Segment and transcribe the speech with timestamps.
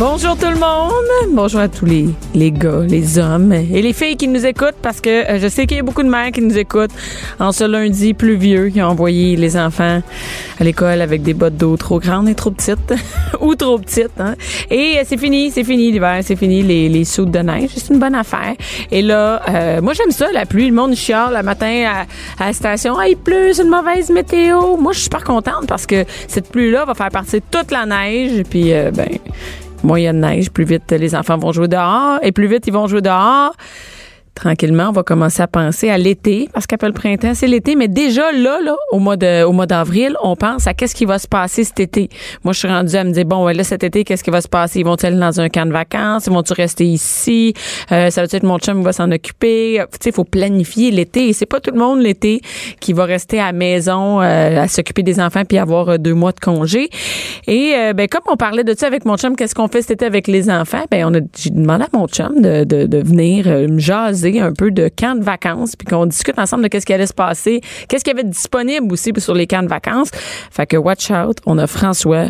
[0.00, 1.34] Bonjour tout le monde.
[1.34, 4.98] Bonjour à tous les, les gars, les hommes et les filles qui nous écoutent parce
[5.02, 6.94] que euh, je sais qu'il y a beaucoup de mères qui nous écoutent
[7.38, 10.00] en ce lundi pluvieux qui ont envoyé les enfants
[10.58, 12.94] à l'école avec des bottes d'eau trop grandes et trop petites
[13.42, 14.18] ou trop petites.
[14.18, 14.36] Hein?
[14.70, 17.68] Et euh, c'est fini, c'est fini l'hiver, c'est fini les, les soutes de neige.
[17.76, 18.54] C'est une bonne affaire.
[18.90, 20.68] Et là, euh, moi j'aime ça, la pluie.
[20.68, 22.06] Le monde chiale le matin
[22.38, 22.96] à, la station.
[22.98, 24.78] Ah, il pleut, c'est une mauvaise météo.
[24.78, 28.44] Moi, je suis super contente parce que cette pluie-là va faire partir toute la neige.
[28.48, 29.10] Puis, euh, ben
[29.82, 32.86] moins il neige, plus vite les enfants vont jouer dehors et plus vite ils vont
[32.86, 33.52] jouer dehors.
[34.40, 37.76] Tranquillement, on va commencer à penser à l'été parce qu'après le printemps, c'est l'été.
[37.76, 41.04] Mais déjà là, là, au mois de, au mois d'avril, on pense à qu'est-ce qui
[41.04, 42.08] va se passer cet été.
[42.42, 44.48] Moi, je suis rendue à me dire bon, là cet été, qu'est-ce qui va se
[44.48, 44.80] passer?
[44.80, 46.26] Ils vont aller dans un camp de vacances?
[46.26, 47.52] Ils vont-ils rester ici?
[47.92, 49.82] Euh, Ça veut dire que mon chum va s'en occuper?
[49.92, 51.28] Tu sais, il faut planifier l'été.
[51.28, 52.40] Et c'est pas tout le monde l'été
[52.80, 56.14] qui va rester à la maison euh, à s'occuper des enfants puis avoir euh, deux
[56.14, 56.88] mois de congé.
[57.46, 59.90] Et euh, ben comme on parlait de ça avec mon chum, qu'est-ce qu'on fait cet
[59.90, 60.84] été avec les enfants?
[60.90, 64.29] Ben on a j'ai demandé à mon chum de, de, de venir euh, me jaser
[64.38, 67.14] un peu de camps de vacances, puis qu'on discute ensemble de qu'est-ce qui allait se
[67.14, 70.10] passer, qu'est-ce qu'il y avait de disponible aussi sur les camps de vacances.
[70.50, 72.26] Fait que watch out, on a François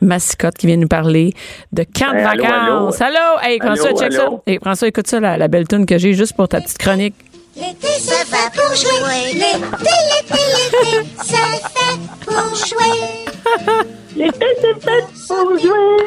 [0.00, 1.32] Massicotte qui vient nous parler
[1.72, 3.00] de camps de Hey, allô, vacances.
[3.00, 4.42] Allô, Hey, François, Allô, check allô.
[4.46, 4.50] ça.
[4.52, 7.14] Hey, François, écoute ça, la, la belle tune que j'ai juste pour ta petite chronique.
[7.56, 9.32] L'été, ça va pour jouer.
[9.34, 11.36] L'été, l'été, l'été, ça
[11.68, 13.84] fait pour jouer.
[14.16, 16.06] L'été, c'est fait pour jouer.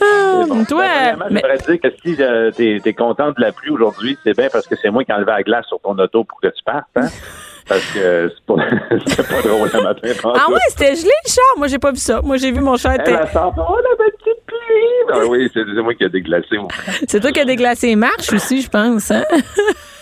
[0.00, 0.84] Ah, Bon, toi,
[1.30, 4.36] mais- j'aimerais te dire que si euh, t'es es content de la pluie aujourd'hui, c'est
[4.36, 6.48] bien parce que c'est moi qui ai enlevé la glace sur ton auto pour que
[6.48, 7.08] tu partes, hein?
[7.68, 8.54] Parce que c'est pas,
[9.06, 10.08] c'est pas drôle le matin.
[10.34, 11.44] ah ouais, c'était gelé le char.
[11.56, 12.20] Moi, j'ai pas vu ça.
[12.20, 12.94] Moi, j'ai vu mon char.
[12.94, 14.04] Elle, était- elle sort, oh, la!
[15.08, 16.56] Ben oui, c'est moi qui ai déglacé.
[17.08, 19.10] C'est toi qui as déglacé les marches aussi, je pense.
[19.10, 19.22] Hein?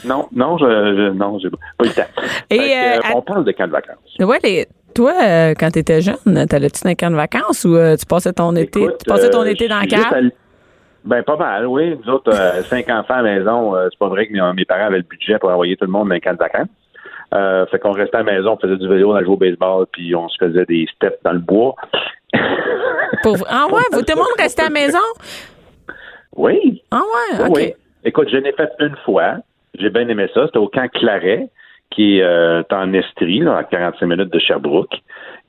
[0.02, 2.22] Non, non, je, je- non, j'ai pas eu le temps.
[2.48, 3.98] Et, que, euh, euh, on parle de camp de vacances.
[4.18, 7.96] Ouais, les- toi, euh, quand t'étais jeune, t'allais-tu dans un camp de vacances ou euh,
[7.96, 10.06] tu passais ton été, tu passais ton été dans cave?
[10.14, 10.32] allé-
[11.04, 11.98] Ben, pas mal, oui.
[12.02, 12.32] Nous autres,
[12.70, 15.38] cinq enfants à la maison, c'est pas vrai que mes, mes parents avaient le budget
[15.38, 16.68] pour envoyer tout le monde dans un camp de vacances.
[17.34, 19.38] Euh, fait qu'on restait à la maison, on faisait du vélo, on allait jouer au
[19.38, 21.74] baseball, puis on se faisait des steps dans le bois.
[23.22, 24.98] Pour- Ah ouais, vous, tout le monde restait à la maison?
[26.36, 26.82] Oui.
[26.90, 27.56] Ah ouais, Oui, OK.
[27.56, 27.74] oui.
[28.04, 29.36] Écoute, je l'ai fait une fois.
[29.78, 30.46] J'ai bien aimé ça.
[30.46, 31.48] C'était au camp Claret,
[31.90, 34.94] qui est euh, en Estrie, là, à 45 minutes de Sherbrooke,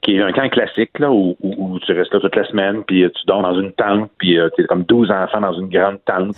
[0.02, 2.84] qui est un camp classique, là, où, où- où tu restes là toute la semaine,
[2.84, 5.70] puis euh, tu dors dans une tente, puis euh, t'es comme 12 enfants dans une
[5.70, 6.36] grande tente.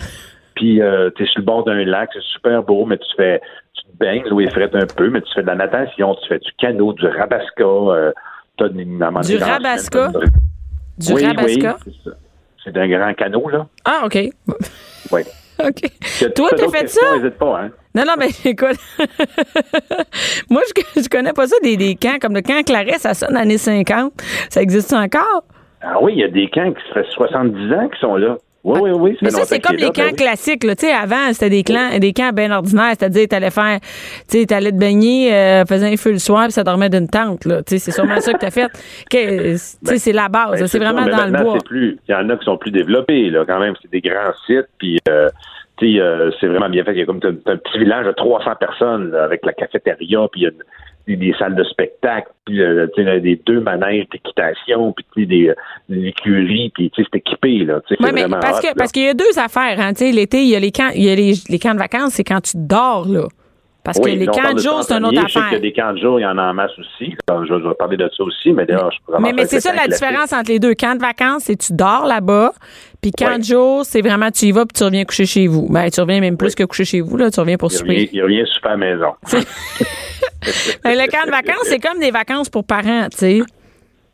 [0.55, 3.41] Puis euh, t'es sur le bord d'un lac, c'est super beau, mais tu fais
[3.73, 6.27] tu te baignes, l'eau est frette un peu, mais tu fais de la natation, tu
[6.27, 8.11] fais du canot, du rabasca, euh,
[8.59, 10.11] Du rabasca?
[10.97, 11.77] Du oui, rabasca?
[11.85, 12.15] Oui, c'est ça.
[12.63, 13.67] C'est un grand canot, là.
[13.85, 14.17] Ah, OK.
[15.11, 15.21] Oui.
[15.59, 15.81] OK.
[16.01, 17.17] Si Toi, t'as fait ça?
[17.17, 17.71] N'hésite pas, hein.
[17.95, 18.77] Non, non, mais écoute.
[20.49, 20.61] Moi,
[20.95, 23.57] je, je connais pas ça, des, des camps comme le camp Claret, ça sonne années
[23.57, 24.13] 50.
[24.49, 25.43] Ça existe encore?
[25.81, 28.37] Ah oui, il y a des camps qui se fait 70 ans qui sont là.
[28.63, 29.17] Oui, oui, oui.
[29.21, 30.63] Mais ça, c'est comme les camps classiques.
[30.63, 30.75] Là.
[30.75, 32.93] Tu sais, avant, c'était des, clans, des camps bien ordinaires.
[32.97, 33.79] C'est-à-dire, t'allais faire,
[34.29, 37.09] tu sais, t'allais te baigner, euh, faisais un feu le soir, puis ça dormait d'une
[37.09, 37.43] tente.
[37.45, 37.61] Là.
[37.63, 38.71] Tu sais, c'est sûrement ça que t'as fait.
[39.09, 40.61] Tu sais, c'est la base.
[40.61, 40.67] là.
[40.67, 41.57] c'est vraiment dans le bois.
[41.65, 43.73] Plus, il y en a qui sont plus développés, là, quand même.
[43.81, 45.29] C'est des grands sites, puis euh,
[45.77, 46.93] tu sais, euh, c'est vraiment bien fait.
[46.93, 50.27] Il y a comme t'as un petit village de 300 personnes là, avec la cafétéria,
[50.31, 50.57] puis il y a des,
[51.07, 52.87] des salles de spectacle, puis euh,
[53.19, 55.53] des deux manèges d'équitation, puis sais, des,
[55.89, 57.59] des écuries, puis c'est équipé.
[57.65, 58.73] Là, Oui, c'est mais parce hot, que là.
[58.77, 59.79] parce qu'il y a deux affaires.
[59.79, 59.91] Hein.
[59.99, 62.23] L'été, il y a les camps, il y a les, les camps de vacances, c'est
[62.23, 63.27] quand tu dors là.
[63.83, 65.27] Parce que les camps de jour, c'est une autre chansonniers.
[65.27, 65.57] Je sais qu'il y affaire.
[65.57, 67.15] a des camps de jour, il y en a en masse aussi.
[67.29, 69.59] Je, je vais parler de ça aussi, mais d'ailleurs, je peux vraiment Mais, mais c'est
[69.59, 70.73] ça la différence entre les deux.
[70.73, 72.53] Camp de vacances, c'est tu dors là-bas,
[73.01, 75.67] puis camp de jour, c'est vraiment tu y vas puis tu reviens coucher chez vous.
[75.69, 76.55] Ben, tu reviens même plus Oui.
[76.55, 78.09] que coucher chez vous, là, tu reviens pour Il revient, souper.
[78.13, 79.13] il revient super à la maison.
[80.83, 83.41] Ben, le camp de vacances, c'est comme des vacances pour parents, tu sais.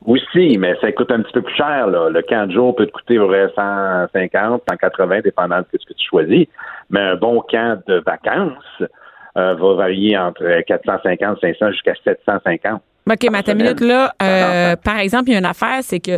[0.06, 1.88] Aussi, mais ça coûte un petit peu plus cher.
[1.88, 2.10] Là.
[2.10, 6.06] Le camp de jour peut te coûter vrai 150, 180, dépendant de ce que tu
[6.08, 6.48] choisis.
[6.90, 8.90] Mais un bon camp de vacances
[9.40, 12.82] euh, va varier entre 450, 500 jusqu'à 750.
[13.10, 16.00] OK, mais à ta minute, là, euh, par exemple, il y a une affaire, c'est
[16.00, 16.18] que euh,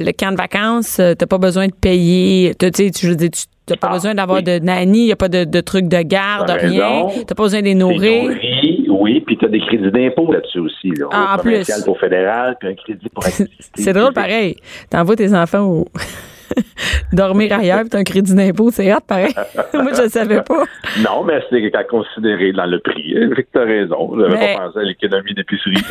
[0.00, 2.54] le camp de vacances, t'as pas besoin de payer.
[2.54, 4.44] t'as- Tu sais, tu- je veux dire, tu t'as pas Ah, besoin d'avoir oui.
[4.44, 7.06] de nanny, il n'y a pas de, de trucs de garde, T'as rien.
[7.26, 8.22] T'as pas besoin de les nourrir.
[8.24, 10.90] nourri, oui, puis tu as des crédits d'impôt là-dessus aussi.
[10.90, 11.68] Là, Ah, en plus.
[11.84, 13.24] pour fédéral, puis un crédit pour.
[13.74, 14.54] C'est drôle pareil.
[14.90, 15.88] T'envoies tes enfants au,
[17.12, 19.34] Dormir ailleurs, puis un crédit d'impôt, c'est hot, pareil.
[19.74, 20.64] Moi, je le savais pas.
[21.04, 23.14] Non, mais c'est à considérer dans le prix.
[23.34, 24.12] Fait que t'as raison.
[24.18, 25.82] J'avais Mais- pas pensé à l'économie d'épicerie.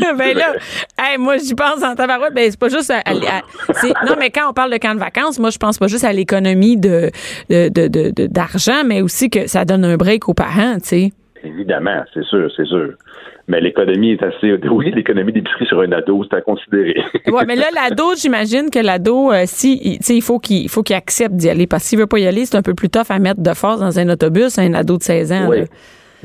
[0.18, 0.54] ben là,
[0.98, 2.34] hey, moi, j'y pense en tabarouette.
[2.34, 4.94] Ben, c'est pas juste à, à- à- c'est- non, mais quand on parle de camp
[4.94, 7.10] de vacances, moi, je pense pas juste à l'économie de-
[8.26, 11.12] d'argent, mais aussi que ça donne un break aux parents, tu sais.
[11.42, 12.90] Évidemment, c'est sûr, c'est sûr.
[13.50, 14.54] Mais l'économie est assez.
[14.70, 17.02] Oui, l'économie d'épicerie sur un ado, c'est à considérer.
[17.26, 20.94] Ouais, mais là, l'ado, j'imagine que l'ado, euh, si, il- faut qu'il, il faut qu'il
[20.94, 21.66] accepte d'y aller.
[21.66, 23.52] Parce que s'il veut pas y aller, c'est un peu plus tough à mettre de
[23.54, 25.46] force dans un autobus, un ado de 16 ans.
[25.48, 25.64] Oui.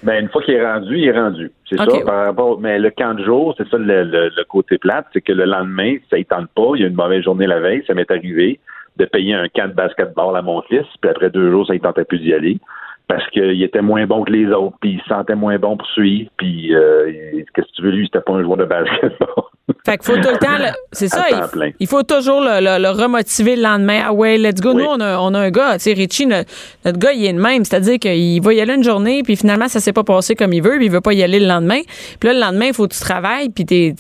[0.04, 1.50] Ben, une fois qu'il est rendu, il est rendu.
[1.68, 1.86] C'est ça.
[2.06, 5.22] Par rapport, mais le camp de jour, c'est ça le, le- le côté plate, c'est
[5.22, 7.82] que le lendemain, ça ne tente pas, il y a une mauvaise journée la veille,
[7.88, 8.60] ça m'est arrivé
[8.98, 11.80] de payer un camp de basketball à mon fils, puis après deux jours, ça ne
[11.80, 12.60] tentait plus d'y aller.
[13.08, 15.88] Parce qu'il était moins bon que les autres, puis il se sentait moins bon pour
[15.90, 17.12] suivre, puis euh,
[17.54, 19.44] qu'est-ce que tu veux, lui, c'était pas un joueur de basketball.
[19.86, 21.70] Fait qu'il faut tout le temps, le- c'est ça, il, plein.
[21.80, 24.02] il faut toujours le, le- le remotiver le lendemain.
[24.06, 24.74] Ah ouais, let's go.
[24.74, 24.82] Oui.
[24.82, 26.50] Nous, on a, on a un gars, tu sais, Richie, notre,
[26.84, 27.64] notre gars, il est le même.
[27.64, 30.62] C'est-à-dire qu'il va y aller une journée, puis finalement, ça s'est pas passé comme il
[30.64, 31.82] veut, puis il veut pas y aller le lendemain.
[32.20, 33.94] Puis là, le lendemain, il faut que tu travailles, puis t'es...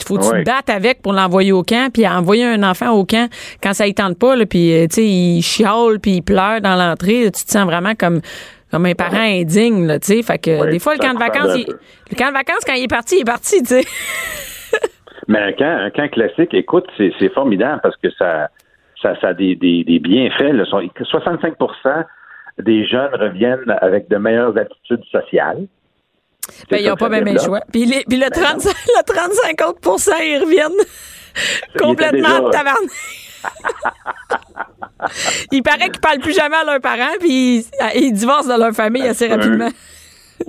[0.00, 2.90] Il faut que tu te battes avec pour l'envoyer au camp, puis envoyer un enfant
[2.92, 3.28] au camp
[3.62, 6.60] quand ça y tente pas, là, puis euh, tu sais, il chiale, puis il pleure
[6.60, 7.24] dans l'entrée.
[7.26, 8.20] Tu te sens vraiment comme
[8.70, 10.22] comme un parent indigne, là, tu sais.
[10.22, 11.66] Fait que Oui, des fois, le camp de vacances, il-
[12.10, 13.84] le camp de vacances, quand il est parti, il est parti, tu sais.
[15.28, 18.50] Mais un camp, un camp classique, écoute, c'est formidable parce que ça,
[19.00, 20.52] ça, ça a des, des, des bienfaits.
[20.52, 20.64] Là.
[20.66, 22.04] Sont- 65%
[22.58, 25.66] des jeunes reviennent avec de meilleures attitudes sociales.
[26.70, 27.44] Ben, ils n'ont pas même développe.
[27.44, 27.60] choix.
[27.72, 29.80] Puis, les- puis le, 35, le 35 autres
[30.22, 30.70] ils reviennent
[31.78, 32.86] complètement déjà- taverne.
[35.52, 37.64] Il paraît qu'ils parlent plus jamais à leurs parents, puis ils,
[38.02, 39.68] ils divorcent de leur famille assez rapidement.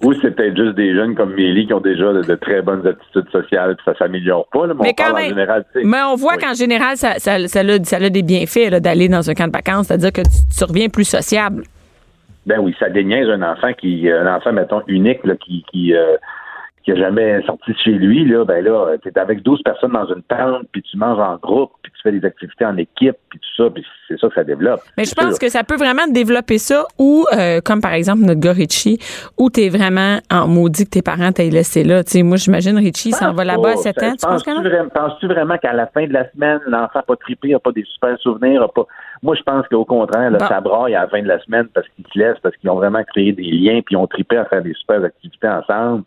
[0.03, 2.86] Ou c'est peut-être juste des jeunes comme Mélie qui ont déjà de, de très bonnes
[2.88, 4.65] attitudes sociales, puis ça s'améliore pas.
[4.68, 5.65] Là, mais, Mais on quand parle même- en général.
[5.83, 6.39] Mais on voit Oui.
[6.44, 9.51] qu'en général, ça, ça, ça, a, ça a des bienfaits d'aller dans un camp de
[9.53, 11.63] vacances, c'est-à-dire que tu, tu reviens plus sociable.
[12.45, 16.18] Ben oui, ça déniaise un enfant qui, un enfant, mettons, unique, là, qui, qui, euh,
[16.86, 20.06] qui a jamais sorti de chez lui, là, ben là, t'es avec 12 personnes dans
[20.06, 23.39] une tente, puis tu manges en groupe, puis tu fais des activités en équipe, puis
[23.39, 24.81] tout ça, puis c'est ça que ça développe.
[24.95, 25.39] Mais je pense sûr.
[25.39, 29.00] que ça peut vraiment développer ça, ou euh, comme par exemple notre gars Richie,
[29.39, 32.03] où t'es vraiment en maudit que tes parents t'aient laissé là.
[32.03, 34.12] Tu sais, moi, j'imagine Richie s'en va là-bas à 7 ans.
[34.12, 34.44] Tu penses?
[34.44, 37.59] Penses-tu vraiment, penses-tu vraiment qu'à la fin de la semaine, l'enfant n'a pas trippé, n'a
[37.59, 38.86] pas des super souvenirs, a pas.
[39.25, 40.45] Moi, je pense qu'au contraire, là, Bon.
[40.45, 42.75] ça braille à la fin de la semaine parce qu'ils se laissent, parce qu'ils ont
[42.75, 46.04] vraiment créé des liens, puis ils ont trippé à faire des super activités ensemble.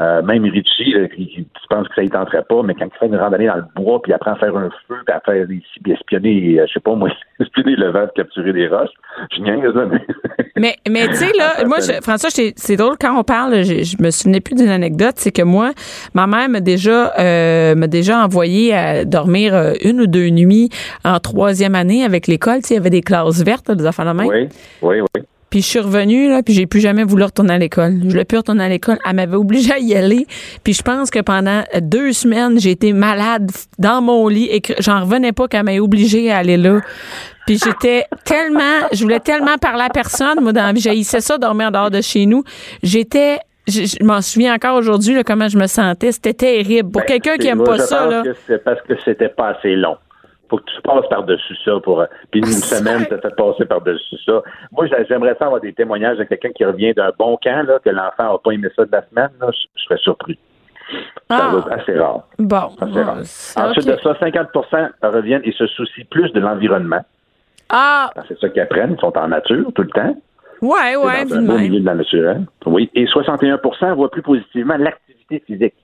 [0.00, 2.98] Euh, même Richie, là, qui, tu penses que ça ne tenterait pas, mais quand il
[2.98, 5.20] fait une randonnée dans le bois, puis il apprend à faire un feu, puis à
[5.20, 5.60] faire des,
[5.92, 7.08] espionner, euh, je sais pas moi,
[7.40, 8.90] espionner le vent, capturer des roches,
[9.36, 10.00] je niaise, mais...
[10.58, 14.02] Mais, mais tu sais, là, moi, je- François, c'est drôle, quand on parle, je, je
[14.02, 15.70] me souvenais plus d'une anecdote, c'est que moi,
[16.14, 20.68] ma mère m'a déjà, euh, m'a déjà envoyé à dormir euh, une ou deux nuits
[21.04, 22.56] en troisième année avec l'école.
[22.56, 24.26] Tu sais, il y avait des classes vertes, des enfants de main.
[24.26, 24.48] Oui,
[24.82, 25.22] oui, oui.
[25.50, 27.94] Puis je suis revenue, là, puis j'ai plus jamais voulu retourner à l'école.
[28.04, 28.98] Je voulais plus retourner à l'école.
[29.08, 30.26] Elle m'avait obligée à y aller.
[30.62, 34.74] Puis je pense que pendant deux semaines, j'ai été malade dans mon lit et que
[34.80, 36.80] j'en revenais pas qu'elle m'ait obligée à aller là.
[37.46, 40.80] Puis j'étais tellement, je voulais tellement parler à personne, moi, dans la vie.
[40.82, 42.44] J'haïssais ça, dormir en dehors de chez nous.
[42.82, 46.12] J'étais, je, je m'en souviens encore aujourd'hui, comment je me sentais.
[46.12, 46.90] C'était terrible.
[46.90, 48.22] Pour Ben, quelqu'un qui aime moi, pas je ça, pense là.
[48.22, 49.96] que c'est parce que c'était pas assez long.
[50.50, 52.00] Faut que tu passes par-dessus ça pour.
[52.00, 54.42] euh, Puis une semaine, tu fait passer par-dessus ça.
[54.72, 57.78] Moi, j'a- j'aimerais ça avoir des témoignages de quelqu'un qui revient d'un bon camp, là,
[57.84, 60.38] que l'enfant n'a pas aimé ça de la semaine, là, je, serais surpris.
[61.30, 61.50] Ça Ah.
[61.52, 62.22] va être assez rare.
[62.38, 62.70] Bon.
[62.80, 63.18] Assez rare.
[63.68, 64.48] Ensuite de ça, 50
[65.02, 67.04] reviennent et se soucient plus de l'environnement.
[67.68, 68.94] Ah, C'est ça qu'ils apprennent.
[68.96, 70.16] Ils sont en nature tout le temps.
[70.62, 72.30] ouais, ouais, dans un beau milieu de la nature.
[72.30, 72.44] hein.
[72.64, 72.90] Oui.
[72.94, 75.74] Et 61% voient plus positivement l'activité physique.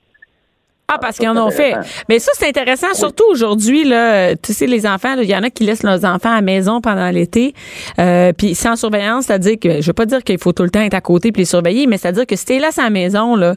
[0.87, 1.75] Ah, parce ça, qu'ils en ont fait.
[2.09, 4.37] Mais ça, c'est intéressant, surtout aujourd'hui, là.
[4.37, 6.81] Tu sais, les enfants, il y en a qui laissent leurs enfants à la maison
[6.81, 7.55] pendant l'été,
[7.99, 10.83] euh, puis sans surveillance, c'est-à-dire que, je veux pas dire qu'il faut tout le temps
[10.83, 13.35] être à côté puis les surveiller, mais c'est-à-dire que si t'es là à la maison,
[13.35, 13.55] là,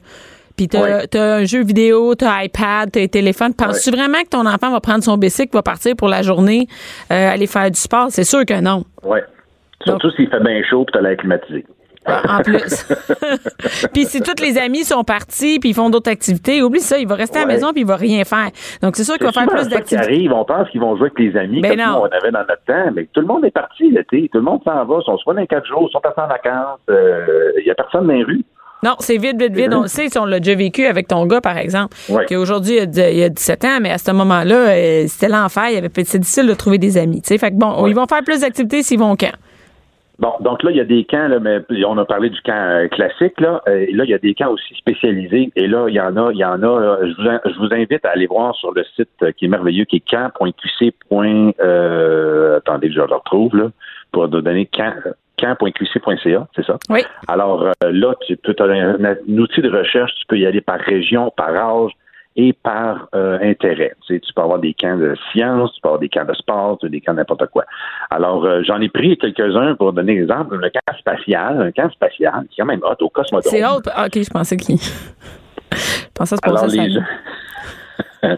[0.55, 4.45] puis t'as, t'as un jeu vidéo, t'as iPad, t'as un téléphone, penses-tu vraiment que ton
[4.45, 6.67] enfant va prendre son bicycle, va partir pour la journée,
[7.11, 8.07] euh, aller faire du sport?
[8.09, 8.83] C'est sûr que non.
[9.03, 9.19] Oui.
[9.83, 11.65] Surtout s'il fait bien chaud et tu as l'air climatisé.
[12.07, 12.85] En plus.
[13.93, 17.07] puis si tous les amis sont partis puis ils font d'autres activités, oublie ça, il
[17.07, 18.49] va rester à la maison puis il va rien faire.
[18.81, 20.29] Donc c'est sûr qu'il va faire plus d'activités.
[20.31, 22.63] on pense qu'ils vont jouer avec les amis Ben comme nous, on avait dans notre
[22.65, 25.17] temps, mais tout le monde est parti l'été, tout le monde s'en va, ils sont
[25.17, 28.13] soit dans quatre jours, ils sont partis en vacances, euh, il y a personne dans
[28.13, 28.43] les rues.
[28.83, 29.73] Non, c'est vide, vide, vide.
[29.73, 32.25] On le sait, si on l'a déjà vécu avec ton gars, par exemple, Ouais.
[32.25, 35.63] qui aujourd'hui, il, il a 17 ans, mais à ce moment-là, euh, c'était l'enfer.
[35.71, 37.23] Il avait c'est difficile de trouver des amis.
[37.23, 37.39] tu sais.
[37.39, 37.89] Fait que bon, Ouais.
[37.89, 39.31] ils vont faire plus d'activités s'ils vont au camp.
[40.19, 42.53] Bon, donc là, il y a des camps, là, mais on a parlé du camp
[42.53, 43.61] euh, classique, là.
[43.67, 45.51] Euh, et là, il y a des camps aussi spécialisés.
[45.55, 46.79] Et là, il y en a, il y en a.
[46.79, 49.45] là, je, vous, in- je vous invite à aller voir sur le site euh, qui
[49.45, 50.93] est merveilleux, qui est camp.qc.
[51.59, 53.69] Euh, attendez, je le retrouve, là,
[54.11, 54.93] pour donner camp,
[55.39, 56.77] camp.qc.ca, c'est ça?
[56.89, 57.01] Oui.
[57.27, 60.61] Alors euh, là, tu peux as un, un outil de recherche, tu peux y aller
[60.61, 61.91] par région, par âge
[62.39, 63.93] et par euh, intérêt.
[64.05, 66.33] Tu, sais, tu peux avoir des camps de sciences, tu peux avoir des camps de
[66.35, 67.65] sport, tu as des camps de n'importe quoi.
[68.11, 70.55] Alors, euh, j'en ai pris quelques-uns pour donner l'exemple.
[70.57, 73.51] Le camp spatial, un camp spatial, qui est quand même hot au Cosmodrome.
[73.51, 73.89] C'est autre.
[73.95, 74.77] Ah, OK, je pensais qu'il.
[75.71, 77.05] je pensais que Alors, ça les, jeunes,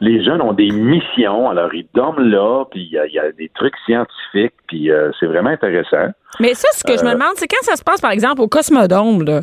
[0.00, 3.18] les jeunes ont des missions, alors ils dorment là, puis il y, a- il y
[3.18, 6.12] a des trucs scientifiques, puis euh, c'est vraiment intéressant.
[6.40, 8.48] Mais ça, ce que je me demande, c'est quand ça se passe, par exemple, au
[8.48, 9.40] Cosmodome, là.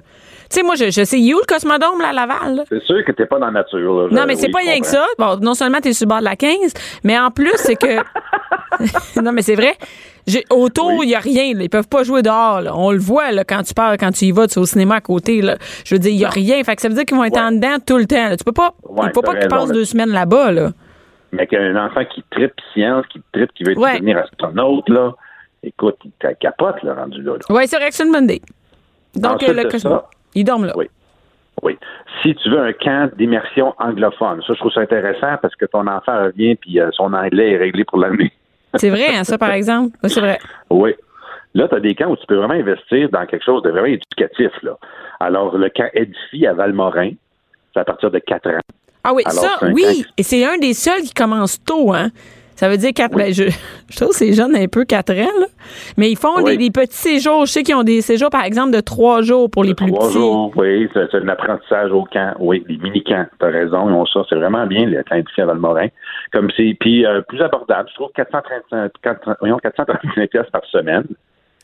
[0.49, 2.63] Tu sais, moi, je, je sais, il est où le Cosmodome, là, à Laval?
[2.69, 4.03] C'est sûr que t'es pas dans la nature.
[4.03, 4.07] là.
[4.11, 5.05] Non, mais c'est oui, pas rien que ça.
[5.17, 6.73] Bon, non seulement tu es sur le bord de la 15,
[7.03, 7.97] mais en plus, c'est que.
[9.21, 9.75] non, mais c'est vrai.
[10.49, 11.07] Autour, il Oui.
[11.09, 11.53] y a rien.
[11.53, 11.63] là.
[11.63, 12.61] Ils peuvent pas jouer dehors.
[12.61, 12.75] là.
[12.75, 14.95] On le voit là, quand tu pars, quand tu y vas, tu es au cinéma
[14.95, 15.41] à côté.
[15.41, 15.57] Là.
[15.85, 16.63] Je veux dire, il y a rien.
[16.63, 17.41] Fait que ça veut dire qu'ils vont être Ouais.
[17.41, 18.29] en dedans tout le temps.
[18.29, 18.37] là.
[18.37, 18.73] Tu peux pas.
[18.89, 20.51] Ouais, il faut pas qu'ils passent deux semaines là-bas.
[20.51, 20.71] Là.
[21.31, 23.95] Mais qu'un enfant qui tripe science, qui tripe, qui veut Ouais.
[23.95, 25.11] devenir astronaute, là,
[25.63, 27.33] écoute, il capote, là, rendu là.
[27.33, 27.39] là.
[27.49, 28.41] Oui, c'est vrai que c'est une bonne idée.
[29.15, 30.73] Donc, Ensuite le de ça- Ils dorment là.
[30.75, 30.89] Oui.
[31.63, 31.77] Oui.
[32.21, 35.87] Si tu veux un camp d'immersion anglophone, ça, je trouve ça intéressant parce que ton
[35.87, 38.31] enfant revient puis euh, son anglais est réglé pour l'année.
[38.75, 39.95] C'est vrai, hein, ça, par exemple?
[40.03, 40.37] Oui, c'est vrai.
[40.69, 40.93] Oui.
[41.53, 43.85] Là, tu as des camps où tu peux vraiment investir dans quelque chose de vraiment
[43.85, 44.51] éducatif.
[44.63, 44.77] Là.
[45.21, 47.11] Alors, le camp Edifie à Valmorin,
[47.73, 48.59] c'est à partir de 4 ans.
[49.05, 50.05] Ah oui, Alors, ça, oui.
[50.17, 52.09] Et c'est un des seuls qui commence tôt, hein.
[52.55, 53.15] Ça veut dire quatre.
[53.15, 53.43] ben, je,
[53.89, 55.45] je trouve que c'est jeune un peu quatre ans, là.
[55.97, 56.57] Mais ils font Oui.
[56.57, 57.45] des, des petits séjours.
[57.45, 60.07] Je sais qu'ils ont des séjours, par exemple, de trois jours pour les plus Trois
[60.07, 60.13] petits.
[60.13, 62.33] jours, oui, c'est c'est un apprentissage au camp.
[62.39, 64.21] Oui, des mini-camps, tu as raison, ils ont ça.
[64.29, 65.87] C'est vraiment bien, le camp à Valmorin.
[66.33, 71.03] Comme c'est, puis euh, plus abordable, je trouve 435, 400 voyons, 435 pièces par semaine.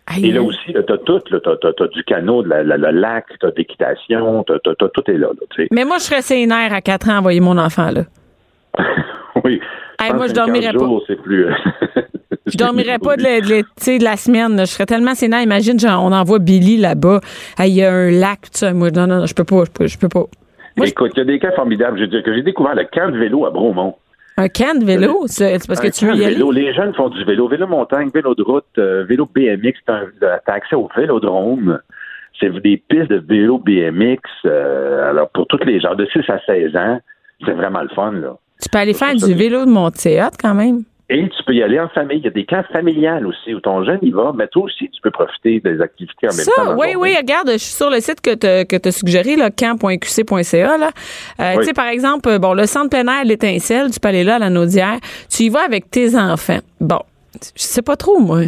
[0.08, 2.90] Aïe, Et là aussi, tu as tout, tu as, du canot, de la- la- le
[2.90, 5.28] lac, tu as d'équitation, t'as- t'as- t'as- tout est là.
[5.28, 5.66] là.
[5.72, 8.02] Mais moi, je serais sénère à quatre ans envoyer mon enfant, là.
[9.44, 9.62] oui.
[10.02, 10.80] Hey, moi, je dormirais pas.
[10.80, 11.46] jours, c'est plus.
[11.46, 11.52] euh,
[12.48, 14.60] Je dormirais pas de la, de la- tu sais, de la semaine.
[14.60, 15.42] Je serais tellement sénère.
[15.42, 17.20] Imagine, genre, on envoie Billy là-bas.
[17.58, 18.74] Hey, Il y a un lac, tout ça.
[18.74, 19.64] Moi, non, non, non, je peux pas.
[19.66, 20.26] Je peux, je peux pas.
[20.78, 21.98] Moi, Écoute, il y a des cas formidables.
[21.98, 23.96] Je veux dire que j'ai découvert le camp de vélo à Bromont.
[24.38, 26.52] un camp de vélo, c'est c'est parce que Un tu veux camp y vélo.
[26.52, 29.74] Les jeunes font du vélo, vélo montagne, vélo de route, euh, vélo BMX.
[29.86, 30.00] T'as
[30.48, 31.80] as accès au vélodrome.
[32.40, 34.20] C'est des pistes de vélo BMX.
[34.46, 37.00] euh, alors, pour tous les gens de 6 à 16 ans,
[37.46, 38.36] c'est vraiment le fun, là.
[38.62, 40.84] Tu peux aller faire du vélo de Montséat quand même.
[41.14, 42.20] Et tu peux y aller en famille.
[42.20, 44.90] Il y a des camps familiales aussi où ton jeune y va, mais toi aussi,
[44.90, 46.52] tu peux profiter des activités en même temps.
[46.68, 49.50] Ça, oui, oui, regarde, je suis sur le site que tu que as suggéré, là,
[49.52, 50.78] camp.qc.ca.
[50.78, 50.90] Là.
[51.42, 51.60] Euh, Oui.
[51.60, 54.36] Tu sais, par exemple, euh, bon, le centre plein air, l'étincelle, tu peux aller là
[54.36, 55.00] à la Naudière.
[55.30, 56.60] Tu y vas avec tes enfants.
[56.80, 57.02] Bon,
[57.34, 58.44] je sais pas trop, moi.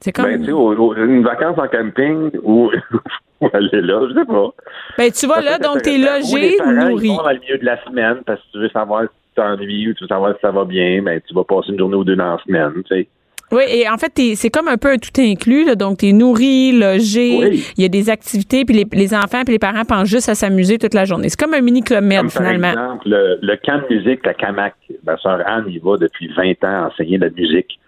[0.00, 0.24] C'est comme.
[0.24, 2.72] Ben, tu sais, une vacance en camping ou,
[3.40, 4.50] ou aller là, je sais pas.
[4.98, 5.96] Ben, tu vas Ça là, donc t'es.
[5.96, 7.08] Ou logé, parents, ils nourri.
[7.08, 9.88] vont dans le milieu de la semaine parce que tu veux savoir si tu t'ennuies
[9.88, 12.04] ou tu veux savoir si ça va bien, ben, tu vas passer une journée ou
[12.04, 13.08] deux dans la semaine, tu sais.
[13.50, 15.64] Oui, et en fait, c'est comme un peu un tout inclus.
[15.64, 17.64] Là, donc, tu es nourri, logé, Oui.
[17.78, 20.34] il y a des activités, puis les, les enfants puis les parents pensent juste à
[20.34, 21.30] s'amuser toute la journée.
[21.30, 22.68] C'est comme un mini club med, Comme par finalement.
[22.72, 24.74] exemple, le, le camp de musique, la CAMAC.
[25.06, 27.78] Ma sœur Anne y va depuis 20 ans enseigner la musique.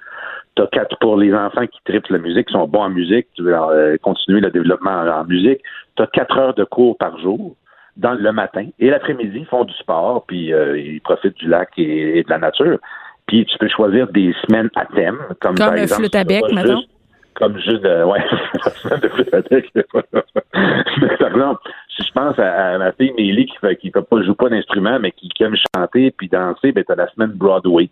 [0.61, 3.43] T'as quatre pour les enfants qui tripent la musique, qui sont bons en musique, tu
[3.43, 5.61] veux euh, continuer le développement en, en musique.
[5.97, 7.57] Tu as quatre heures de cours par jour
[7.97, 11.71] dans le matin et l'après-midi, ils font du sport, puis euh, ils profitent du lac
[11.79, 12.79] et, et de la nature.
[13.26, 16.25] Puis tu peux choisir des semaines à thème, comme, Comme par le exemple, flûte à
[16.25, 16.88] bec, juste-
[17.37, 18.23] Comme juste, de, ouais,
[18.64, 19.71] la semaine de flûte à bec.
[19.75, 21.61] Mais par exemple,
[21.97, 25.12] si je pense à, à ma fille Mélie qui fait, qui joue pas d'instrument, mais
[25.12, 27.88] qui, qui aime chanter puis danser, ben t'as la semaine Broadway.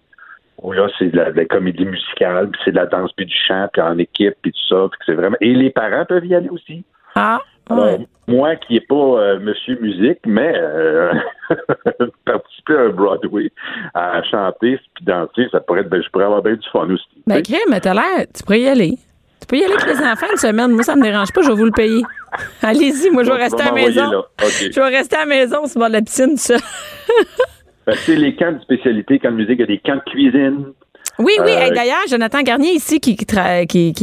[0.63, 3.27] Où là, c'est de la, de la comédie musicale, puis c'est de la danse puis
[3.27, 4.89] du chant, puis en équipe, puis tout ça.
[5.07, 5.37] C'est vraiment.
[5.41, 6.85] Et les parents peuvent y aller aussi.
[7.15, 8.07] Ah, Alors, ouais.
[8.27, 11.13] moi qui n'ai pas euh, Monsieur Musique, mais euh,
[12.25, 13.51] participer à un Broadway,
[13.95, 17.05] à chanter puis danser, ça pourrait être, ben, je pourrais avoir bien du fun aussi.
[17.27, 18.99] Ben, crème, mais t'as l'air, tu pourrais y aller.
[19.41, 20.73] Tu peux y aller avec les enfants une semaine.
[20.73, 22.03] Moi, ça me dérange pas, je vais vous le payer.
[22.63, 24.25] Allez-y, moi, je vais rester à la maison.
[24.41, 26.57] Je vais rester à la maison, sur le bord de la piscine, ça.
[27.93, 30.11] Tu sais, les camps de spécialité, camps de musique, il y a des camps de
[30.11, 30.65] cuisine.
[31.19, 31.51] Oui, oui.
[31.51, 33.17] Euh, Hey, D'ailleurs, Jonathan Garnier, ici, qui,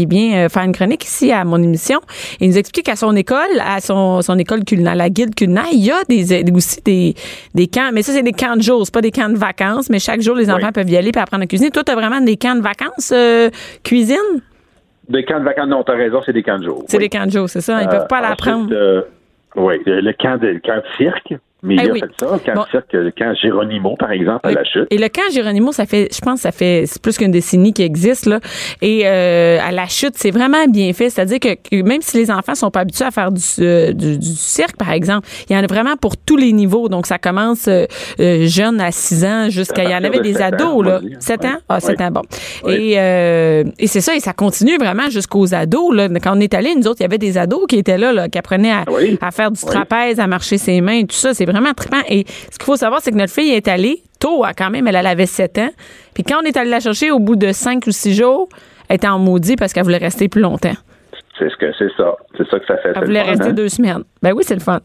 [0.06, 2.00] vient euh, faire une chronique ici à mon émission,
[2.42, 5.86] il nous explique qu'à son école, à son, son école culinaire, la guide culinaire, il
[5.86, 7.14] y a des, aussi des,
[7.54, 7.92] des camps.
[7.94, 10.22] Mais ça, c'est des camps de jour, c'est pas des camps de vacances, mais chaque
[10.22, 10.72] jour, les enfants Oui.
[10.74, 11.72] peuvent y aller et apprendre à cuisiner.
[11.72, 13.50] Toi, tu as vraiment des camps de vacances euh,
[13.84, 14.18] cuisine?
[15.08, 16.84] Des camps de vacances, non, t'as raison, c'est des camps de jour.
[16.88, 17.04] C'est oui.
[17.04, 17.82] des camps de jour, c'est ça?
[17.82, 18.70] Ils Euh, peuvent pas l'apprendre.
[19.56, 21.34] oui, le camp de, le camp de cirque.
[21.66, 22.00] Mais il Eh a oui.
[22.00, 22.40] fait ça.
[22.46, 22.64] Quand, Bon.
[22.72, 24.88] cirque, le camp Géronimo, par exemple, à la chute.
[24.92, 28.26] Et le camp Géronimo, ça fait, je pense, ça fait plus qu'une décennie qui existe
[28.28, 28.40] là.
[28.82, 31.10] Et euh, à la chute, c'est vraiment bien fait.
[31.10, 34.18] C'est-à-dire que, que même si les enfants sont pas habitués à faire du, euh, du,
[34.18, 36.90] du cirque, par exemple, il y en a vraiment pour tous les niveaux.
[36.90, 37.86] Donc ça commence euh,
[38.20, 41.00] euh, jeune à 6 ans jusqu'à il y en avait de des ans, ados là.
[41.00, 41.18] dire.
[41.20, 41.48] 7 Ouais.
[41.48, 42.06] ans, ah 7 Ouais.
[42.06, 42.22] ans, bon.
[42.64, 42.82] Ouais.
[42.82, 46.08] Et euh, et c'est ça, et ça continue vraiment jusqu'aux ados là.
[46.22, 48.30] Quand on est allé, nous autres, il y avait des ados qui étaient là, là
[48.30, 48.84] qui apprenaient à,
[49.22, 51.34] à faire du trapèze, à marcher ses mains, tout ça.
[51.34, 52.02] C'est vraiment trippant.
[52.10, 54.88] Et ce qu'il faut savoir, c'est que notre fille est allée tôt, hein, quand même.
[54.88, 55.70] Elle, elle avait 7 ans.
[56.14, 58.50] Puis quand on est allé la chercher au bout de 5 ou 6 jours,
[58.90, 60.74] elle était en maudit parce qu'elle voulait rester plus longtemps.
[61.38, 62.16] C'est ce que c'est ça.
[62.38, 62.94] C'est ça que ça fait.
[62.96, 63.54] Elle voulait fun, rester hein?
[63.54, 64.04] deux semaines.
[64.22, 64.80] Ben oui, c'est le fun.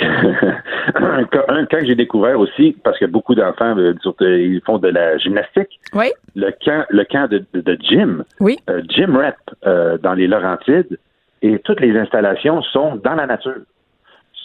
[0.00, 1.24] un,
[1.66, 5.18] camp que j'ai découvert aussi, parce que beaucoup d'enfants euh, surtout, ils font de la
[5.18, 5.80] gymnastique.
[5.94, 8.58] oui, Le camp, le camp de, de, de gym, oui.
[8.68, 9.36] euh, Gym Rep
[9.66, 10.98] euh, dans les Laurentides,
[11.42, 13.54] et toutes les installations sont dans la nature.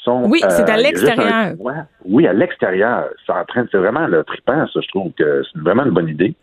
[0.06, 1.54] Sont, Oui, c'est à a juste l'extérieur.
[2.06, 3.06] oui, à l'extérieur.
[3.28, 4.80] C'est vraiment le trippant, ça.
[4.80, 6.36] Je trouve que c'est vraiment une bonne idée.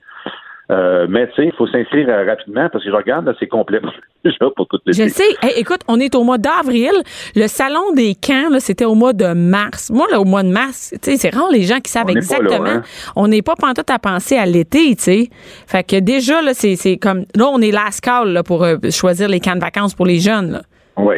[0.71, 3.81] Euh, mais tu sais, il faut s'inscrire euh, rapidement parce que je regarde, c'est complet
[4.25, 5.25] déjà pour toute Je sais.
[5.43, 6.93] Hey, écoute, on est au mois d'avril.
[7.35, 9.91] Le salon des camps, c'était au mois de mars.
[9.91, 12.15] Moi, là, au mois de mars, tu sais, c'est rare les gens qui savent On
[12.15, 12.65] là, exactement.
[12.67, 12.83] hein.
[13.17, 15.29] On n'est pas pantoute à penser à l'été, tu sais.
[15.67, 19.29] Fait que déjà, là, c'est, comme, là, on est last call, là, pour euh, choisir
[19.29, 20.63] les camps de vacances pour les jeunes.
[20.97, 21.17] Oui.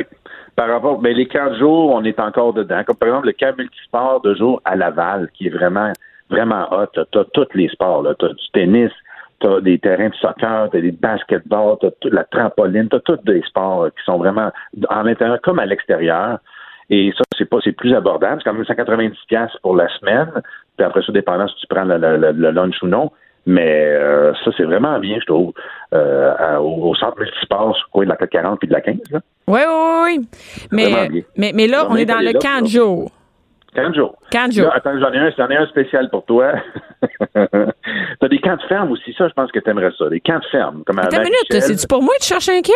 [0.56, 2.82] Par rapport, mais les camps de jour, on est encore dedans.
[2.86, 5.92] Comme par exemple le camp multisport de jour à Laval, qui est vraiment,
[6.30, 6.86] vraiment hot.
[7.10, 8.04] Tu as tous les sports.
[8.18, 8.92] Tu as du tennis,
[9.40, 12.88] tu as des terrains de soccer, tu as des basketballs, tu as toute la trampoline,
[12.88, 14.52] tu as tous des sports euh, qui sont vraiment
[14.90, 16.38] en l'intérieur comme à l'extérieur.
[16.90, 18.40] Et ça, c'est pas, c'est plus abordable.
[18.42, 20.30] C'est quand même 190 pièces pour la semaine.
[20.76, 23.10] Puis après ça, dépendant si tu prends le- le- le lunch ou non.
[23.46, 25.52] Mais euh, ça, c'est vraiment bien, je trouve,
[25.92, 28.96] euh, à- au, au centre multisport, coin de la 440 puis de la 15.
[29.10, 29.20] Là.
[29.46, 30.28] Oui, oui, oui.
[30.72, 33.10] Mais, mais, mais là, On on est dans le là, camp de jour.
[33.74, 34.16] 40 jours.
[34.30, 34.64] Camp de jour.
[34.66, 36.52] Là, attends, j'en ai un, j'en ai un spécial pour toi.
[37.34, 40.08] T'as des camps de ferme aussi, ça, je pense que t'aimerais ça.
[40.08, 42.72] Des camps de ferme, comme Attends une minute, c'est-tu pour moi de chercher un camp?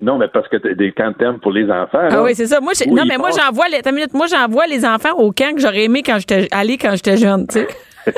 [0.00, 1.98] Non, mais parce que t'as des camps de ferme pour les enfants.
[2.02, 2.22] Ah là.
[2.22, 2.60] oui, c'est ça.
[2.60, 5.54] Moi, non, mais moi, j'envoie les, attends une minute, moi, j'envoie les enfants au camp
[5.54, 7.68] que j'aurais aimé quand j'étais allé quand j'étais jeune, tu sais.